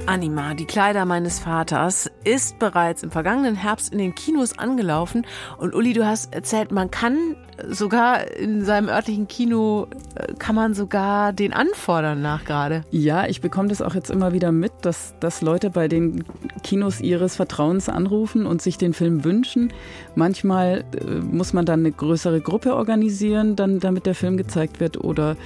Anima, 0.06 0.54
die 0.54 0.66
Kleider 0.66 1.04
meines 1.04 1.38
Vaters, 1.38 2.10
ist 2.24 2.58
bereits 2.58 3.04
im 3.04 3.12
vergangenen 3.12 3.54
Herbst 3.54 3.92
in 3.92 3.98
den 3.98 4.14
Kinos 4.14 4.58
angelaufen. 4.58 5.24
Und 5.56 5.72
Uli, 5.72 5.92
du 5.92 6.04
hast 6.04 6.34
erzählt, 6.34 6.72
man 6.72 6.90
kann 6.90 7.36
sogar 7.68 8.30
in 8.36 8.64
seinem 8.64 8.88
örtlichen 8.88 9.28
Kino, 9.28 9.86
äh, 10.14 10.34
kann 10.34 10.54
man 10.54 10.74
sogar 10.74 11.32
den 11.32 11.52
anfordern 11.52 12.22
nach 12.22 12.44
gerade. 12.44 12.82
Ja, 12.90 13.26
ich 13.26 13.40
bekomme 13.40 13.68
das 13.68 13.82
auch 13.82 13.94
jetzt 13.94 14.10
immer 14.10 14.32
wieder 14.32 14.52
mit, 14.52 14.72
dass, 14.82 15.14
dass 15.20 15.40
Leute 15.40 15.70
bei 15.70 15.88
den 15.88 16.24
Kinos 16.62 17.00
ihres 17.00 17.36
Vertrauens 17.36 17.88
anrufen 17.88 18.46
und 18.46 18.62
sich 18.62 18.78
den 18.78 18.94
Film 18.94 19.24
wünschen. 19.24 19.72
Manchmal 20.14 20.84
äh, 21.00 21.04
muss 21.04 21.52
man 21.52 21.66
dann 21.66 21.80
eine 21.80 21.92
größere 21.92 22.40
Gruppe 22.40 22.74
organisieren, 22.74 23.56
dann, 23.56 23.80
damit 23.80 24.06
der 24.06 24.14
Film 24.14 24.36
gezeigt 24.36 24.80
wird 24.80 25.02
oder 25.02 25.36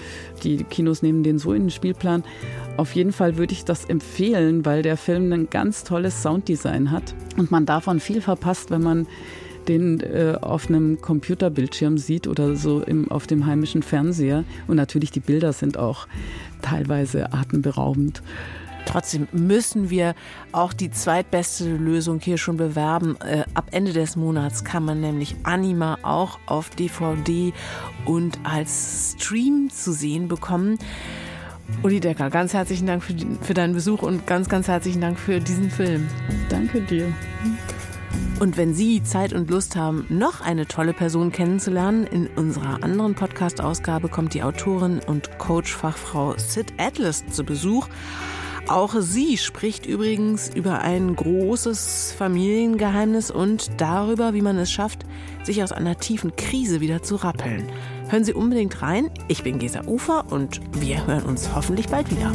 die 0.42 0.64
Kinos 0.64 1.02
nehmen 1.02 1.22
den 1.22 1.38
so 1.38 1.52
in 1.52 1.64
den 1.64 1.70
Spielplan. 1.70 2.24
Auf 2.76 2.94
jeden 2.94 3.12
Fall 3.12 3.36
würde 3.36 3.52
ich 3.52 3.64
das 3.64 3.84
empfehlen, 3.84 4.64
weil 4.64 4.82
der 4.82 4.96
Film 4.96 5.32
ein 5.32 5.50
ganz 5.50 5.84
tolles 5.84 6.22
Sounddesign 6.22 6.90
hat 6.90 7.14
und 7.36 7.50
man 7.50 7.66
davon 7.66 8.00
viel 8.00 8.20
verpasst, 8.20 8.70
wenn 8.70 8.82
man 8.82 9.06
den 9.68 10.00
äh, 10.00 10.36
auf 10.40 10.68
einem 10.68 11.00
Computerbildschirm 11.00 11.98
sieht 11.98 12.26
oder 12.26 12.56
so 12.56 12.80
im, 12.82 13.10
auf 13.10 13.26
dem 13.26 13.46
heimischen 13.46 13.82
Fernseher. 13.82 14.44
Und 14.66 14.76
natürlich 14.76 15.10
die 15.10 15.20
Bilder 15.20 15.52
sind 15.52 15.78
auch 15.78 16.06
teilweise 16.62 17.32
atemberaubend. 17.32 18.22
Trotzdem 18.86 19.28
müssen 19.32 19.90
wir 19.90 20.14
auch 20.50 20.72
die 20.72 20.90
zweitbeste 20.90 21.76
Lösung 21.76 22.20
hier 22.20 22.38
schon 22.38 22.56
bewerben. 22.56 23.16
Äh, 23.20 23.44
ab 23.52 23.66
Ende 23.70 23.92
des 23.92 24.16
Monats 24.16 24.64
kann 24.64 24.82
man 24.82 25.00
nämlich 25.00 25.36
Anima 25.42 25.98
auch 26.02 26.38
auf 26.46 26.70
DVD 26.70 27.52
und 28.06 28.38
als 28.44 29.14
Stream 29.18 29.68
zu 29.70 29.92
sehen 29.92 30.26
bekommen. 30.28 30.78
Uli 31.82 32.00
Decker, 32.00 32.30
ganz 32.30 32.54
herzlichen 32.54 32.86
Dank 32.86 33.04
für, 33.04 33.14
für 33.42 33.52
deinen 33.52 33.74
Besuch 33.74 34.02
und 34.02 34.26
ganz, 34.26 34.48
ganz 34.48 34.68
herzlichen 34.68 35.02
Dank 35.02 35.18
für 35.18 35.38
diesen 35.38 35.70
Film. 35.70 36.08
Danke 36.48 36.80
dir. 36.80 37.12
Und 38.40 38.56
wenn 38.56 38.72
Sie 38.72 39.02
Zeit 39.02 39.32
und 39.32 39.50
Lust 39.50 39.74
haben, 39.74 40.06
noch 40.08 40.40
eine 40.40 40.66
tolle 40.66 40.92
Person 40.92 41.32
kennenzulernen, 41.32 42.06
in 42.06 42.28
unserer 42.28 42.84
anderen 42.84 43.16
Podcast-Ausgabe 43.16 44.08
kommt 44.08 44.32
die 44.32 44.44
Autorin 44.44 45.00
und 45.04 45.38
Coach-Fachfrau 45.38 46.34
Sid 46.36 46.74
Atlas 46.78 47.26
zu 47.26 47.42
Besuch. 47.44 47.88
Auch 48.68 48.94
sie 49.00 49.38
spricht 49.38 49.86
übrigens 49.86 50.50
über 50.54 50.82
ein 50.82 51.16
großes 51.16 52.14
Familiengeheimnis 52.16 53.32
und 53.32 53.70
darüber, 53.78 54.34
wie 54.34 54.42
man 54.42 54.58
es 54.58 54.70
schafft, 54.70 55.04
sich 55.42 55.62
aus 55.64 55.72
einer 55.72 55.98
tiefen 55.98 56.36
Krise 56.36 56.80
wieder 56.80 57.02
zu 57.02 57.16
rappeln. 57.16 57.64
Hören 58.08 58.24
Sie 58.24 58.34
unbedingt 58.34 58.82
rein. 58.82 59.10
Ich 59.26 59.42
bin 59.42 59.58
Gesa 59.58 59.84
Ufer 59.86 60.30
und 60.30 60.60
wir 60.80 61.06
hören 61.08 61.24
uns 61.24 61.54
hoffentlich 61.54 61.88
bald 61.88 62.08
wieder. 62.10 62.32